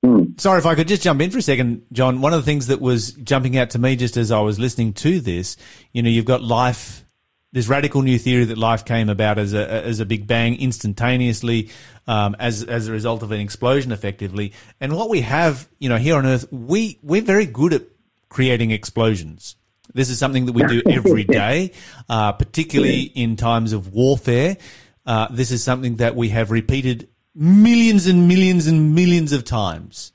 Hmm. 0.04 0.24
Sorry 0.38 0.60
if 0.60 0.66
I 0.66 0.76
could 0.76 0.90
just 0.90 1.02
jump 1.02 1.22
in 1.22 1.32
for 1.32 1.38
a 1.38 1.42
second, 1.42 1.86
John. 1.94 2.20
One 2.20 2.34
of 2.34 2.42
the 2.42 2.46
things 2.46 2.68
that 2.68 2.82
was 2.82 3.14
jumping 3.14 3.58
out 3.58 3.70
to 3.72 3.80
me 3.80 3.96
just 3.96 4.18
as 4.18 4.32
I 4.32 4.42
was 4.42 4.60
listening 4.60 4.92
to 4.94 5.22
this, 5.22 5.56
you 5.94 6.04
know, 6.04 6.10
you've 6.10 6.26
got 6.26 6.44
life, 6.44 7.06
this 7.54 7.70
radical 7.70 8.02
new 8.02 8.20
theory 8.20 8.44
that 8.46 8.58
life 8.58 8.84
came 8.84 9.08
about 9.08 9.40
as 9.40 9.54
a 9.54 9.66
as 9.70 10.02
a 10.02 10.06
big 10.06 10.28
bang 10.28 10.60
instantaneously, 10.60 11.70
um, 12.06 12.36
as 12.38 12.64
as 12.64 12.90
a 12.90 12.92
result 12.92 13.24
of 13.24 13.32
an 13.32 13.40
explosion, 13.40 13.94
effectively. 13.94 14.52
And 14.82 14.94
what 14.94 15.10
we 15.10 15.22
have, 15.22 15.70
you 15.80 15.88
know, 15.88 15.98
here 15.98 16.18
on 16.18 16.26
Earth, 16.26 16.52
we 16.52 17.00
we're 17.02 17.22
very 17.22 17.46
good 17.46 17.72
at 17.72 17.84
creating 18.28 18.72
explosions. 18.72 19.56
This 19.94 20.10
is 20.10 20.20
something 20.20 20.48
that 20.48 20.54
we 20.54 20.64
do 20.64 20.82
every 20.90 21.24
day, 21.24 21.72
uh, 22.10 22.34
particularly 22.34 23.04
in 23.04 23.38
times 23.38 23.72
of 23.72 23.94
warfare. 23.94 24.58
Uh, 25.06 25.28
this 25.32 25.52
is 25.52 25.64
something 25.64 25.98
that 25.98 26.16
we 26.16 26.30
have 26.30 26.52
repeated 26.52 27.08
millions 27.36 28.08
and 28.08 28.28
millions 28.28 28.68
and 28.68 28.94
millions 28.96 29.32
of 29.32 29.44
times. 29.44 30.12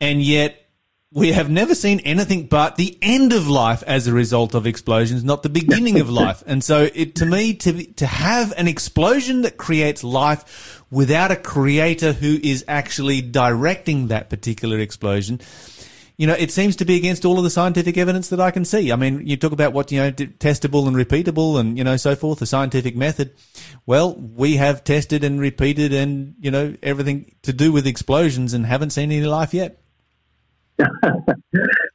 And 0.00 0.22
yet, 0.22 0.60
we 1.12 1.30
have 1.30 1.48
never 1.48 1.76
seen 1.76 2.00
anything 2.00 2.46
but 2.48 2.74
the 2.74 2.98
end 3.00 3.32
of 3.32 3.46
life 3.48 3.84
as 3.84 4.08
a 4.08 4.12
result 4.12 4.52
of 4.52 4.66
explosions, 4.66 5.22
not 5.22 5.44
the 5.44 5.48
beginning 5.48 6.00
of 6.00 6.10
life. 6.10 6.42
And 6.44 6.62
so, 6.62 6.88
it 6.92 7.14
to 7.16 7.26
me 7.26 7.54
to 7.54 7.84
to 7.94 8.06
have 8.06 8.52
an 8.56 8.66
explosion 8.66 9.42
that 9.42 9.56
creates 9.56 10.02
life 10.02 10.82
without 10.90 11.30
a 11.30 11.36
creator 11.36 12.12
who 12.12 12.38
is 12.42 12.64
actually 12.66 13.22
directing 13.22 14.08
that 14.08 14.28
particular 14.28 14.78
explosion, 14.78 15.40
you 16.16 16.26
know, 16.26 16.34
it 16.34 16.52
seems 16.52 16.76
to 16.76 16.84
be 16.84 16.96
against 16.96 17.24
all 17.24 17.38
of 17.38 17.44
the 17.44 17.50
scientific 17.50 17.96
evidence 17.96 18.28
that 18.28 18.40
I 18.40 18.50
can 18.52 18.64
see. 18.64 18.92
I 18.92 18.96
mean, 18.96 19.26
you 19.26 19.36
talk 19.36 19.52
about 19.52 19.72
what, 19.72 19.90
you 19.90 20.00
know, 20.00 20.12
testable 20.12 20.86
and 20.86 20.96
repeatable 20.96 21.58
and, 21.58 21.76
you 21.76 21.82
know, 21.82 21.96
so 21.96 22.14
forth, 22.14 22.38
the 22.38 22.46
scientific 22.46 22.94
method. 22.94 23.34
Well, 23.84 24.14
we 24.14 24.56
have 24.56 24.84
tested 24.84 25.24
and 25.24 25.40
repeated 25.40 25.92
and, 25.92 26.36
you 26.38 26.52
know, 26.52 26.76
everything 26.82 27.34
to 27.42 27.52
do 27.52 27.72
with 27.72 27.86
explosions 27.86 28.54
and 28.54 28.64
haven't 28.64 28.90
seen 28.90 29.10
any 29.10 29.26
life 29.26 29.52
yet. 29.52 29.80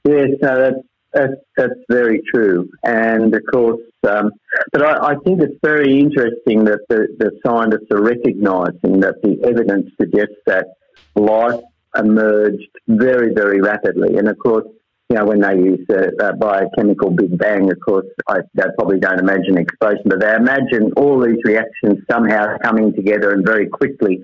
Yes, 0.08 0.30
no, 0.42 0.58
that's, 0.58 0.78
that's, 1.14 1.34
that's 1.58 1.80
very 1.90 2.22
true. 2.34 2.70
And 2.84 3.36
of 3.36 3.42
course, 3.52 3.82
um, 4.08 4.32
but 4.72 4.82
I, 4.82 5.12
I 5.12 5.16
think 5.24 5.42
it's 5.42 5.60
very 5.62 6.00
interesting 6.00 6.64
that 6.64 6.80
the, 6.88 7.08
the 7.20 7.32
scientists 7.46 7.92
are 7.92 8.02
recognising 8.02 9.02
that 9.02 9.22
the 9.22 9.38
evidence 9.44 9.92
suggests 10.00 10.38
that 10.46 10.68
life 11.16 11.62
emerged 11.98 12.70
very, 12.88 13.34
very 13.34 13.62
rapidly. 13.62 14.18
And 14.18 14.28
of 14.28 14.38
course, 14.40 14.66
you 15.10 15.18
know, 15.18 15.26
when 15.26 15.42
they 15.42 15.56
use 15.56 15.80
the 15.88 16.12
uh, 16.22 16.34
biochemical 16.34 17.10
Big 17.10 17.36
Bang, 17.38 17.72
of 17.72 17.80
course, 17.84 18.06
I, 18.28 18.42
they 18.54 18.66
probably 18.78 19.00
don't 19.00 19.20
imagine 19.20 19.58
explosion, 19.58 20.04
but 20.06 20.20
they 20.20 20.36
imagine 20.36 20.92
all 20.98 21.20
these 21.20 21.40
reactions 21.44 22.04
somehow 22.10 22.58
coming 22.62 22.94
together 22.94 23.32
and 23.32 23.44
very 23.44 23.68
quickly 23.68 24.24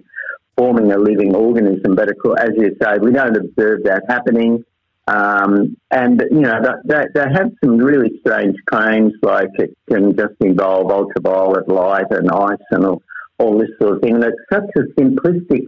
forming 0.56 0.92
a 0.92 0.98
living 0.98 1.36
organism. 1.36 1.96
But 1.96 2.10
of 2.12 2.18
course, 2.22 2.40
as 2.40 2.52
you 2.56 2.76
say, 2.80 3.00
we 3.02 3.12
don't 3.12 3.36
observe 3.36 3.84
that 3.86 4.04
happening. 4.08 4.64
Um, 5.08 5.78
and, 5.92 6.24
you 6.32 6.42
know, 6.42 6.60
they, 6.86 7.04
they 7.14 7.22
have 7.34 7.52
some 7.64 7.78
really 7.78 8.20
strange 8.20 8.56
claims 8.70 9.14
like 9.22 9.50
it 9.56 9.76
can 9.90 10.16
just 10.16 10.34
involve 10.40 10.92
ultraviolet 10.92 11.68
light 11.68 12.10
and 12.12 12.30
ice 12.30 12.58
and 12.72 12.86
all, 12.86 13.02
all 13.40 13.58
this 13.58 13.70
sort 13.82 13.96
of 13.96 14.02
thing. 14.02 14.16
And 14.16 14.24
it's 14.24 14.38
such 14.52 14.70
a 14.78 15.02
simplistic 15.02 15.64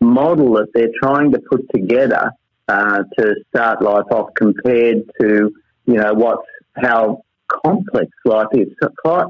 model 0.00 0.54
that 0.54 0.68
they're 0.74 0.92
trying 1.02 1.32
to 1.32 1.40
put 1.50 1.62
together 1.74 2.30
uh, 2.68 3.02
to 3.18 3.34
start 3.48 3.82
life 3.82 4.06
off 4.10 4.30
compared 4.34 5.02
to, 5.20 5.50
you 5.86 5.94
know, 5.94 6.14
what's, 6.14 6.46
how 6.76 7.22
complex 7.48 8.10
life 8.24 8.46
is. 8.52 8.68
So 8.82 8.90
quite, 9.04 9.26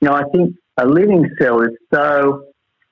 you 0.00 0.08
know, 0.08 0.14
I 0.14 0.24
think 0.32 0.54
a 0.76 0.86
living 0.86 1.28
cell 1.40 1.60
is 1.62 1.76
so, 1.92 2.44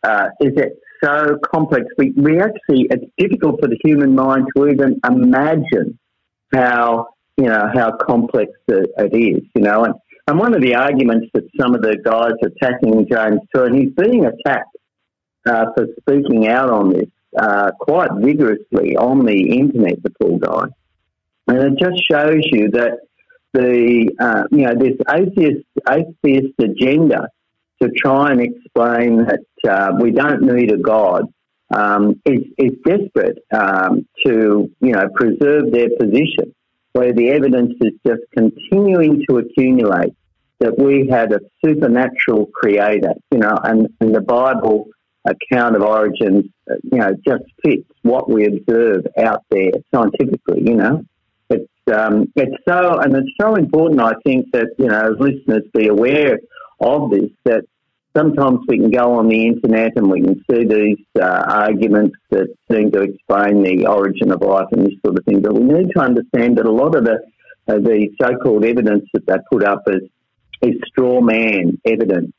uh, 0.03 0.29
is 0.41 0.53
it 0.57 0.79
so 1.03 1.39
complex? 1.53 1.87
We, 1.99 2.11
we 2.11 2.41
actually, 2.41 2.89
it's 2.91 3.05
difficult 3.17 3.61
for 3.61 3.69
the 3.69 3.79
human 3.85 4.15
mind 4.15 4.47
to 4.57 4.69
even 4.69 5.01
imagine 5.09 5.99
how 6.53 7.09
you 7.37 7.45
know 7.45 7.71
how 7.73 7.97
complex 7.97 8.51
it, 8.69 8.91
it 8.99 9.17
is, 9.17 9.43
you 9.55 9.63
know. 9.63 9.85
And, 9.85 9.95
and 10.29 10.39
one 10.39 10.55
of 10.55 10.61
the 10.61 10.75
arguments 10.75 11.29
that 11.35 11.45
some 11.59 11.75
of 11.75 11.83
the 11.83 11.97
guys 12.05 12.33
attacking 12.43 13.07
James 13.11 13.41
Tour, 13.55 13.67
and 13.67 13.77
he's 13.77 13.93
being 13.95 14.27
attacked 14.27 14.77
uh, 15.49 15.67
for 15.75 15.87
speaking 16.01 16.47
out 16.49 16.71
on 16.71 16.93
this 16.93 17.09
uh, 17.39 17.71
quite 17.79 18.11
vigorously 18.15 18.97
on 18.97 19.25
the 19.25 19.59
internet, 19.59 20.03
the 20.03 20.11
poor 20.21 20.39
guy, 20.39 20.65
and 21.49 21.59
it 21.59 21.79
just 21.79 22.03
shows 22.11 22.43
you 22.53 22.71
that 22.71 22.99
the 23.53 24.11
uh, 24.19 24.43
you 24.51 24.67
know 24.67 24.75
this 24.75 24.97
atheist 25.11 25.67
atheist 25.91 26.55
agenda 26.59 27.29
to 27.81 27.91
try 27.97 28.31
and 28.31 28.41
explain 28.41 29.25
that 29.27 29.45
uh, 29.69 29.93
we 30.01 30.11
don't 30.11 30.43
need 30.43 30.73
a 30.73 30.79
god 30.79 31.27
um, 31.73 32.21
is, 32.25 32.43
is 32.59 32.73
desperate 32.85 33.39
um, 33.53 34.07
to, 34.27 34.71
you 34.81 34.93
know, 34.93 35.09
preserve 35.15 35.73
their 35.73 35.89
position, 35.99 36.55
where 36.93 37.13
the 37.13 37.31
evidence 37.31 37.75
is 37.81 37.93
just 38.07 38.23
continuing 38.37 39.25
to 39.29 39.39
accumulate 39.39 40.15
that 40.61 40.79
we 40.79 41.09
had 41.09 41.33
a 41.33 41.41
supernatural 41.65 42.47
creator, 42.55 43.15
you 43.31 43.39
know, 43.39 43.57
and, 43.65 43.89
and 44.01 44.15
the 44.15 44.21
Bible 44.21 44.87
account 45.25 45.77
of 45.77 45.83
origins, 45.83 46.47
uh, 46.71 46.75
you 46.83 46.99
know, 46.99 47.11
just 47.27 47.45
fits 47.65 47.89
what 48.03 48.29
we 48.29 48.47
observe 48.47 49.07
out 49.19 49.45
there 49.51 49.73
scientifically, 49.95 50.63
you 50.65 50.77
know. 50.77 51.05
It's, 51.51 51.71
um, 51.93 52.33
it's 52.35 52.57
so, 52.69 52.99
and 52.99 53.15
it's 53.17 53.31
so 53.41 53.55
important, 53.55 54.01
I 54.01 54.13
think, 54.25 54.47
that, 54.53 54.75
you 54.79 54.87
know, 54.87 55.01
as 55.01 55.21
listeners 55.21 55.65
be 55.75 55.89
aware 55.89 56.39
of 56.81 57.11
this, 57.11 57.31
that 57.45 57.65
sometimes 58.17 58.61
we 58.69 58.79
can 58.79 58.91
go 58.91 59.19
on 59.19 59.29
the 59.29 59.47
internet 59.47 59.93
and 59.97 60.11
we 60.11 60.23
can 60.23 60.43
see 60.51 60.65
these 60.65 61.05
uh, 61.21 61.45
arguments 61.49 62.17
that 62.31 62.49
seem 62.71 62.91
to 62.93 63.03
explain 63.03 63.63
the 63.63 63.87
origin 63.87 64.33
of 64.33 64.41
life 64.43 64.67
and 64.73 64.87
this 64.87 64.95
sort 65.05 65.19
of 65.19 65.25
thing. 65.25 65.41
But 65.41 65.55
we 65.55 65.61
need 65.61 65.91
to 65.95 66.01
understand 66.01 66.59
that 66.59 66.67
a 66.67 66.73
lot 66.73 66.95
of 66.95 67.05
the 67.05 67.21
uh, 67.69 67.75
the 67.75 68.09
so-called 68.21 68.65
evidence 68.65 69.05
that 69.15 69.25
they 69.27 69.37
put 69.51 69.63
up 69.63 69.85
is 69.87 70.03
is 70.63 70.81
straw 70.87 71.21
man 71.21 71.81
evidence. 71.85 72.33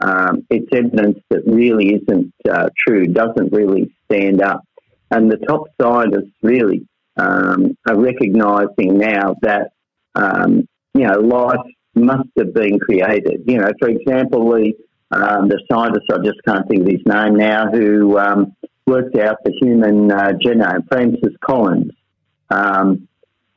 Um, 0.00 0.46
it's 0.50 0.68
evidence 0.72 1.18
that 1.30 1.42
really 1.46 1.94
isn't 1.94 2.32
uh, 2.50 2.68
true, 2.76 3.06
doesn't 3.06 3.52
really 3.52 3.94
stand 4.06 4.40
up. 4.40 4.64
And 5.10 5.30
the 5.30 5.36
top 5.36 5.68
scientists 5.80 6.32
really 6.42 6.86
um, 7.16 7.76
are 7.88 7.98
recognising 7.98 8.98
now 8.98 9.34
that 9.42 9.72
um, 10.14 10.68
you 10.94 11.06
know 11.06 11.18
life 11.18 11.66
must 11.94 12.28
have 12.38 12.54
been 12.54 12.78
created. 12.78 13.42
You 13.46 13.58
know, 13.58 13.72
for 13.78 13.88
example, 13.88 14.50
the 14.50 14.72
um, 15.12 15.48
the 15.48 15.60
scientist, 15.70 16.06
I 16.12 16.18
just 16.24 16.40
can't 16.46 16.68
think 16.68 16.82
of 16.82 16.86
his 16.86 17.02
name 17.04 17.34
now, 17.34 17.70
who 17.70 18.16
um, 18.18 18.56
worked 18.86 19.16
out 19.16 19.38
the 19.44 19.52
human 19.60 20.10
uh, 20.10 20.32
genome, 20.44 20.86
Francis 20.88 21.34
Collins. 21.44 21.92
Um, 22.48 23.08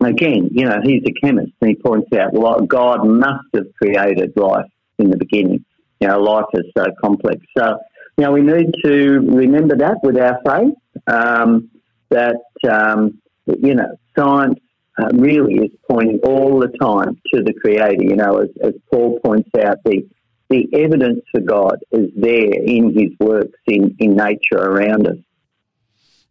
again, 0.03 0.49
you 0.51 0.65
know, 0.65 0.79
he's 0.83 1.03
a 1.07 1.13
chemist 1.25 1.53
and 1.61 1.69
he 1.69 1.75
points 1.75 2.11
out, 2.13 2.33
well, 2.33 2.59
God 2.61 3.05
must 3.05 3.45
have 3.53 3.67
created 3.79 4.33
life 4.35 4.69
in 4.97 5.09
the 5.09 5.17
beginning. 5.17 5.63
You 6.03 6.09
know, 6.09 6.19
life 6.19 6.45
is 6.53 6.65
so 6.77 6.83
complex. 7.01 7.37
So, 7.57 7.79
you 8.17 8.25
know, 8.25 8.33
we 8.33 8.41
need 8.41 8.73
to 8.83 9.19
remember 9.19 9.77
that 9.77 9.99
with 10.03 10.17
our 10.17 10.37
faith, 10.45 10.75
um, 11.07 11.71
that, 12.09 12.41
um, 12.69 13.21
you 13.45 13.73
know, 13.73 13.87
science 14.13 14.59
uh, 15.01 15.07
really 15.13 15.55
is 15.59 15.71
pointing 15.89 16.19
all 16.25 16.59
the 16.59 16.67
time 16.77 17.21
to 17.33 17.41
the 17.41 17.53
Creator. 17.53 18.03
You 18.03 18.17
know, 18.17 18.39
as, 18.39 18.49
as 18.61 18.73
Paul 18.91 19.21
points 19.23 19.49
out, 19.57 19.77
the 19.85 20.05
the 20.49 20.67
evidence 20.73 21.21
for 21.31 21.39
God 21.39 21.77
is 21.93 22.11
there 22.17 22.51
in 22.51 22.93
His 22.93 23.17
works 23.17 23.57
in, 23.65 23.95
in 23.99 24.17
nature 24.17 24.57
around 24.57 25.07
us. 25.07 25.17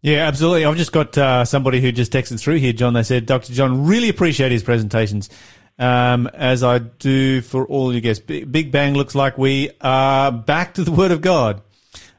Yeah, 0.03 0.27
absolutely. 0.27 0.67
I've 0.67 0.77
just 0.77 0.93
got 0.93 1.17
uh, 1.17 1.47
somebody 1.47 1.81
who 1.81 1.93
just 1.93 2.13
texted 2.13 2.39
through 2.39 2.57
here, 2.57 2.75
John. 2.75 2.93
They 2.93 3.05
said, 3.05 3.25
Dr. 3.25 3.55
John, 3.55 3.87
really 3.87 4.11
appreciate 4.11 4.53
his 4.53 4.63
presentations, 4.63 5.31
um, 5.79 6.27
as 6.29 6.63
I 6.63 6.79
do 6.79 7.41
for 7.41 7.67
all 7.67 7.95
you 7.95 8.01
guests. 8.01 8.25
Big, 8.25 8.71
Bang 8.71 8.95
looks 8.95 9.15
like 9.15 9.39
we 9.39 9.71
are 9.81 10.31
back 10.31 10.75
to 10.75 10.85
the 10.85 10.93
Word 10.93 11.11
of 11.11 11.21
God. 11.21 11.63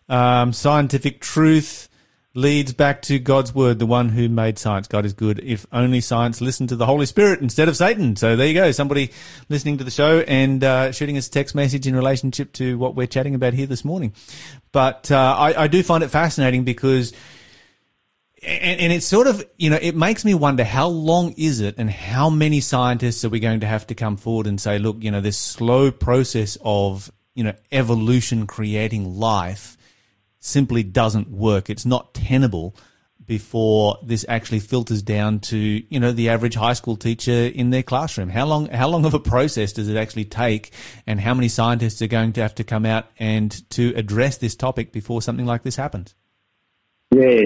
Um, 0.09 0.53
scientific 0.53 1.21
truth 1.21 1.89
leads 2.35 2.73
back 2.73 3.01
to 3.03 3.19
God's 3.19 3.53
Word, 3.53 3.79
the 3.79 3.85
one 3.85 4.09
who 4.09 4.27
made 4.27 4.57
science. 4.57 4.87
God 4.87 5.05
is 5.05 5.13
good. 5.13 5.39
If 5.39 5.65
only 5.71 6.01
science 6.01 6.41
listened 6.41 6.69
to 6.69 6.75
the 6.75 6.85
Holy 6.85 7.05
Spirit 7.05 7.41
instead 7.41 7.69
of 7.69 7.77
Satan. 7.77 8.15
So 8.15 8.35
there 8.35 8.47
you 8.47 8.55
go. 8.55 8.71
Somebody 8.71 9.11
listening 9.49 9.77
to 9.77 9.83
the 9.83 9.91
show 9.91 10.19
and 10.21 10.63
uh, 10.63 10.91
shooting 10.91 11.17
us 11.17 11.27
a 11.27 11.31
text 11.31 11.53
message 11.53 11.85
in 11.85 11.95
relationship 11.95 12.51
to 12.53 12.77
what 12.77 12.95
we're 12.95 13.07
chatting 13.07 13.35
about 13.35 13.53
here 13.53 13.67
this 13.67 13.85
morning. 13.85 14.13
But 14.71 15.11
uh, 15.11 15.35
I, 15.37 15.63
I 15.63 15.67
do 15.67 15.83
find 15.83 16.03
it 16.03 16.09
fascinating 16.09 16.63
because 16.63 17.13
and, 18.45 18.81
and 18.81 18.93
it's 18.93 19.05
sort 19.05 19.27
of, 19.27 19.45
you 19.57 19.69
know, 19.69 19.79
it 19.81 19.95
makes 19.95 20.25
me 20.25 20.33
wonder 20.33 20.63
how 20.63 20.87
long 20.87 21.33
is 21.37 21.59
it 21.59 21.75
and 21.77 21.89
how 21.89 22.29
many 22.29 22.59
scientists 22.59 23.23
are 23.23 23.29
we 23.29 23.39
going 23.39 23.61
to 23.61 23.67
have 23.67 23.87
to 23.87 23.95
come 23.95 24.17
forward 24.17 24.47
and 24.47 24.59
say, 24.59 24.79
look, 24.79 24.97
you 24.99 25.11
know, 25.11 25.21
this 25.21 25.37
slow 25.37 25.91
process 25.91 26.57
of, 26.63 27.11
you 27.35 27.43
know, 27.43 27.53
evolution 27.71 28.47
creating 28.47 29.17
life 29.17 29.77
simply 30.39 30.83
doesn't 30.83 31.29
work. 31.29 31.69
It's 31.69 31.85
not 31.85 32.13
tenable 32.13 32.75
before 33.25 33.97
this 34.03 34.25
actually 34.27 34.59
filters 34.59 35.01
down 35.01 35.39
to 35.39 35.57
you 35.57 35.97
know 35.97 36.11
the 36.11 36.29
average 36.29 36.55
high 36.55 36.73
school 36.73 36.97
teacher 36.97 37.31
in 37.31 37.69
their 37.69 37.81
classroom 37.81 38.27
how 38.27 38.45
long 38.45 38.67
how 38.67 38.87
long 38.87 39.05
of 39.05 39.13
a 39.13 39.19
process 39.19 39.71
does 39.71 39.87
it 39.87 39.95
actually 39.95 40.25
take 40.25 40.71
and 41.07 41.21
how 41.21 41.33
many 41.33 41.47
scientists 41.47 42.01
are 42.01 42.07
going 42.07 42.33
to 42.33 42.41
have 42.41 42.53
to 42.53 42.65
come 42.65 42.85
out 42.85 43.05
and 43.17 43.69
to 43.69 43.93
address 43.95 44.37
this 44.37 44.55
topic 44.55 44.91
before 44.91 45.21
something 45.21 45.45
like 45.45 45.63
this 45.63 45.77
happens 45.77 46.15
yeah 47.11 47.39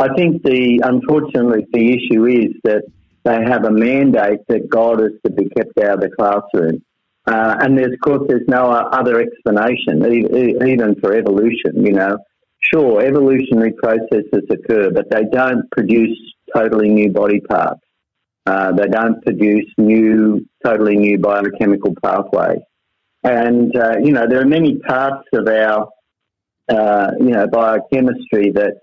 i 0.00 0.08
think 0.14 0.42
the 0.42 0.80
unfortunately 0.84 1.66
the 1.72 1.92
issue 1.96 2.26
is 2.26 2.52
that 2.64 2.82
they 3.24 3.38
have 3.52 3.64
a 3.64 3.70
mandate 3.70 4.40
that 4.48 4.68
god 4.68 5.00
is 5.00 5.12
to 5.24 5.30
be 5.30 5.48
kept 5.50 5.78
out 5.78 5.94
of 5.94 6.00
the 6.00 6.10
classroom 6.18 6.82
uh, 7.26 7.54
and 7.60 7.76
there's, 7.76 7.92
of 7.92 8.00
course, 8.00 8.22
there's 8.28 8.48
no 8.48 8.70
other 8.70 9.20
explanation, 9.20 10.04
even 10.66 10.94
for 11.00 11.14
evolution. 11.14 11.84
You 11.86 11.92
know, 11.92 12.18
sure, 12.58 13.02
evolutionary 13.04 13.72
processes 13.72 14.44
occur, 14.50 14.90
but 14.90 15.10
they 15.10 15.24
don't 15.30 15.70
produce 15.70 16.18
totally 16.54 16.88
new 16.88 17.12
body 17.12 17.40
parts. 17.40 17.80
Uh, 18.46 18.72
they 18.72 18.86
don't 18.86 19.22
produce 19.22 19.66
new, 19.76 20.46
totally 20.64 20.96
new 20.96 21.18
biochemical 21.18 21.94
pathways. 22.02 22.62
And 23.22 23.76
uh, 23.76 23.98
you 24.02 24.12
know, 24.12 24.26
there 24.26 24.40
are 24.40 24.46
many 24.46 24.76
parts 24.78 25.28
of 25.34 25.46
our, 25.46 25.88
uh, 26.68 27.10
you 27.20 27.30
know, 27.30 27.46
biochemistry 27.46 28.50
that 28.52 28.80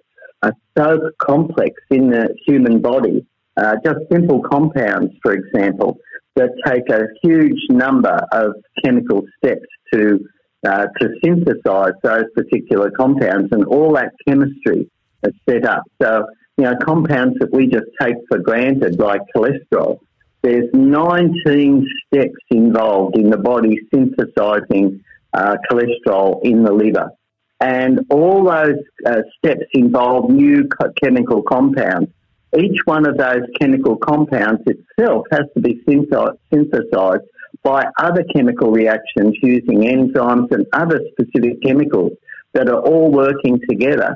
are 0.48 0.54
so 0.78 1.12
complex 1.20 1.76
in 1.90 2.10
the 2.10 2.36
human 2.46 2.82
body. 2.82 3.26
Uh, 3.56 3.76
just 3.84 4.00
simple 4.12 4.42
compounds, 4.42 5.14
for 5.24 5.34
example, 5.34 5.98
that 6.36 6.50
take 6.66 6.90
a 6.90 7.08
huge 7.24 7.60
number 7.70 8.20
of 8.32 8.54
chemical 8.84 9.24
steps 9.38 9.66
to 9.92 10.20
uh, 10.66 10.88
to 11.00 11.10
synthesize 11.24 11.94
those 12.04 12.26
particular 12.36 12.92
compounds, 12.92 13.50
and 13.52 13.66
all 13.66 13.94
that 13.94 14.12
chemistry 14.28 14.90
is 15.24 15.34
set 15.48 15.66
up. 15.66 15.84
So, 16.02 16.26
you 16.58 16.66
know, 16.66 16.74
compounds 16.84 17.36
that 17.40 17.54
we 17.54 17.68
just 17.68 17.86
take 18.02 18.16
for 18.28 18.40
granted, 18.40 19.00
like 19.00 19.22
cholesterol, 19.36 20.00
there's 20.42 20.70
19 20.74 21.88
steps 22.06 22.42
involved 22.50 23.18
in 23.18 23.30
the 23.30 23.38
body 23.38 23.78
synthesizing 23.94 25.04
uh, 25.34 25.56
cholesterol 25.70 26.40
in 26.44 26.64
the 26.64 26.72
liver. 26.72 27.12
And 27.60 28.02
all 28.10 28.44
those 28.44 28.78
uh, 29.06 29.22
steps 29.38 29.66
involve 29.74 30.30
new 30.30 30.70
chemical 31.02 31.42
compounds 31.42 32.12
each 32.56 32.80
one 32.86 33.06
of 33.06 33.18
those 33.18 33.44
chemical 33.60 33.98
compounds 33.98 34.62
itself 34.66 35.26
has 35.32 35.44
to 35.54 35.62
be 35.62 35.82
synthesized 35.86 37.24
by 37.64 37.86
other 38.00 38.24
chemical 38.36 38.72
reactions 38.72 39.36
using 39.42 39.82
enzymes 39.82 40.52
and 40.52 40.66
other 40.74 41.02
specific 41.12 41.62
chemicals 41.62 42.14
that 42.54 42.70
are 42.70 42.80
all 42.80 43.12
working 43.12 43.60
together 43.70 44.16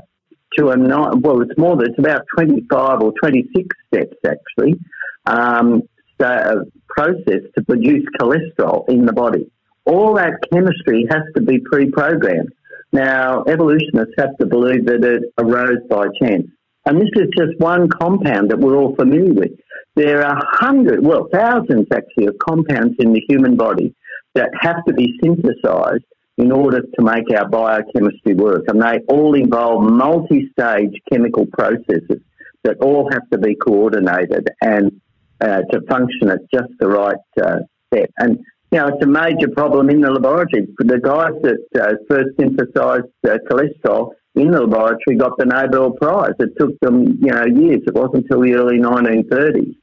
to 0.58 0.70
a 0.70 0.78
well, 1.18 1.42
it's 1.42 1.58
more 1.58 1.76
than 1.78 1.90
it's 1.90 2.00
about 2.00 2.24
25 2.36 3.02
or 3.02 3.14
26 3.22 3.68
steps 3.88 4.18
actually, 4.26 4.80
um, 5.26 5.82
so 6.20 6.66
process 6.88 7.42
to 7.58 7.64
produce 7.64 8.06
cholesterol 8.20 8.88
in 8.90 9.06
the 9.06 9.14
body. 9.14 9.50
All 9.86 10.16
that 10.16 10.34
chemistry 10.52 11.08
has 11.10 11.24
to 11.36 11.42
be 11.42 11.60
pre-programmed. 11.60 12.52
Now, 12.92 13.44
evolutionists 13.48 14.16
have 14.18 14.38
to 14.40 14.46
believe 14.46 14.86
that 14.86 15.04
it 15.04 15.24
arose 15.38 15.80
by 15.90 16.08
chance. 16.22 16.48
And 16.86 17.00
this 17.00 17.10
is 17.16 17.30
just 17.38 17.60
one 17.60 17.90
compound 17.90 18.52
that 18.52 18.60
we're 18.60 18.76
all 18.76 18.96
familiar 18.96 19.34
with. 19.34 19.52
There 19.96 20.26
are 20.26 20.42
hundreds, 20.52 21.06
well, 21.06 21.28
thousands 21.32 21.88
actually, 21.94 22.28
of 22.28 22.38
compounds 22.40 22.96
in 23.00 23.14
the 23.14 23.22
human 23.30 23.56
body 23.56 23.96
that 24.36 24.50
have 24.60 24.84
to 24.86 24.94
be 24.94 25.18
synthesized 25.24 26.06
in 26.38 26.52
order 26.52 26.82
to 26.82 27.04
make 27.04 27.26
our 27.38 27.48
biochemistry 27.48 28.34
work. 28.34 28.66
And 28.68 28.82
they 28.82 29.00
all 29.08 29.36
involve 29.36 29.84
multi 29.84 30.50
stage 30.52 30.94
chemical 31.12 31.46
processes 31.46 32.22
that 32.64 32.78
all 32.82 33.10
have 33.12 33.30
to 33.32 33.38
be 33.38 33.56
coordinated 33.56 34.50
and 34.62 35.02
uh, 35.40 35.62
to 35.72 35.82
function 35.90 36.30
at 36.30 36.40
just 36.54 36.72
the 36.80 36.88
right 36.88 37.16
uh, 37.42 37.58
step. 37.88 38.10
And, 38.18 38.40
know, 38.80 38.88
it's 38.88 39.04
a 39.04 39.08
major 39.08 39.50
problem 39.54 39.90
in 39.90 40.02
the 40.02 40.10
laboratory. 40.10 40.68
The 40.78 41.00
guys 41.00 41.34
that 41.44 41.60
uh, 41.76 41.96
first 42.10 42.30
synthesized 42.40 43.12
uh, 43.28 43.38
cholesterol 43.50 44.12
in 44.36 44.52
the 44.52 44.62
laboratory 44.62 45.18
got 45.18 45.38
the 45.38 45.46
Nobel 45.46 45.92
Prize. 45.92 46.36
It 46.40 46.52
took 46.58 46.80
them, 46.80 47.20
you 47.22 47.32
know, 47.32 47.46
years. 47.46 47.82
It 47.86 47.94
wasn't 47.94 48.24
until 48.24 48.42
the 48.42 48.54
early 48.54 48.80
1930s 48.80 49.76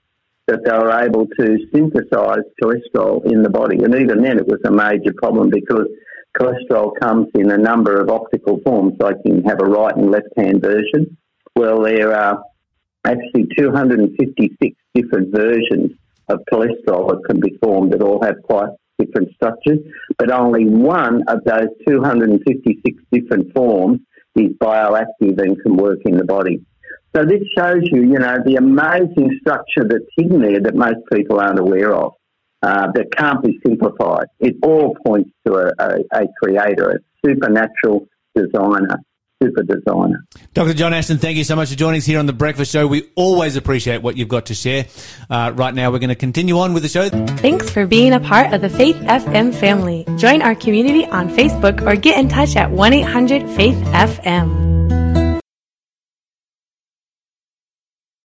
that 0.47 0.65
they 0.65 0.73
were 0.73 0.91
able 0.91 1.27
to 1.27 1.59
synthesize 1.75 2.45
cholesterol 2.63 3.31
in 3.31 3.43
the 3.43 3.51
body. 3.51 3.77
And 3.85 3.95
even 3.95 4.23
then, 4.23 4.39
it 4.39 4.47
was 4.47 4.61
a 4.65 4.71
major 4.71 5.13
problem 5.19 5.51
because 5.51 5.87
cholesterol 6.41 6.99
comes 6.99 7.29
in 7.35 7.51
a 7.51 7.59
number 7.59 8.01
of 8.01 8.09
optical 8.09 8.59
forms. 8.65 8.95
Like 8.99 9.17
you 9.27 9.35
can 9.35 9.45
have 9.45 9.61
a 9.61 9.67
right 9.67 9.95
and 9.95 10.11
left 10.11 10.29
hand 10.39 10.63
version. 10.63 11.19
Well, 11.55 11.83
there 11.83 12.15
are 12.15 12.43
actually 13.05 13.49
256 13.59 14.77
different 14.95 15.35
versions 15.35 15.93
of 16.29 16.41
cholesterol 16.53 17.09
that 17.09 17.23
can 17.29 17.41
be 17.41 17.57
formed 17.63 17.93
that 17.93 18.03
all 18.03 18.23
have 18.23 18.37
quite 18.43 18.71
different 18.99 19.33
structures, 19.35 19.79
but 20.19 20.31
only 20.31 20.67
one 20.67 21.23
of 21.29 21.45
those 21.45 21.69
256 21.87 23.03
different 23.13 23.53
forms 23.55 24.01
is 24.37 24.53
bioactive 24.61 25.41
and 25.41 25.61
can 25.63 25.77
work 25.77 26.01
in 26.05 26.17
the 26.17 26.25
body. 26.25 26.61
So 27.15 27.25
this 27.25 27.43
shows 27.57 27.83
you, 27.85 28.03
you 28.03 28.19
know, 28.19 28.37
the 28.45 28.57
amazing 28.57 29.39
structure 29.41 29.85
that's 29.89 30.05
hidden 30.17 30.43
there 30.43 30.61
that 30.61 30.75
most 30.75 30.99
people 31.13 31.41
aren't 31.41 31.59
aware 31.59 31.95
of, 31.95 32.13
uh, 32.63 32.89
that 32.93 33.07
can't 33.17 33.43
be 33.43 33.59
simplified. 33.67 34.27
It 34.41 34.57
all 34.63 34.97
points 35.07 35.31
to 35.47 35.55
a, 35.55 35.73
a, 35.79 35.99
a 36.13 36.27
creator, 36.43 36.91
a 36.91 37.27
supernatural 37.27 38.07
designer 38.35 39.01
super 39.43 39.63
designer. 39.63 40.25
Dr. 40.55 40.75
John 40.75 40.95
Ashton, 40.95 41.19
thank 41.19 41.37
you 41.37 41.45
so 41.45 41.57
much 41.57 41.71
for 41.71 41.77
joining 41.77 41.99
us 41.99 42.07
here 42.07 42.19
on 42.19 42.27
The 42.27 42.33
Breakfast 42.33 42.73
Show. 42.73 42.87
We 42.87 43.09
always 43.15 43.57
appreciate 43.57 44.03
what 44.03 44.17
you've 44.17 44.29
got 44.29 44.47
to 44.47 44.55
share. 44.55 44.87
Uh, 45.31 45.53
right 45.55 45.75
now, 45.75 45.91
we're 45.91 45.99
going 45.99 46.09
to 46.09 46.15
continue 46.15 46.59
on 46.59 46.75
with 46.75 46.83
the 46.83 46.89
show. 46.89 47.09
Thanks 47.09 47.71
for 47.71 47.87
being 47.87 48.13
a 48.13 48.21
part 48.21 48.53
of 48.53 48.61
the 48.61 48.69
Faith 48.69 48.97
FM 48.97 49.55
family. 49.55 50.07
Join 50.17 50.43
our 50.43 50.55
community 50.55 51.07
on 51.07 51.29
Facebook 51.29 51.83
or 51.87 51.97
get 51.97 52.19
in 52.19 52.29
touch 52.29 52.57
at 52.57 52.71
1 52.71 52.93
800 52.93 53.49
Faith 53.51 53.77
FM. 53.77 54.78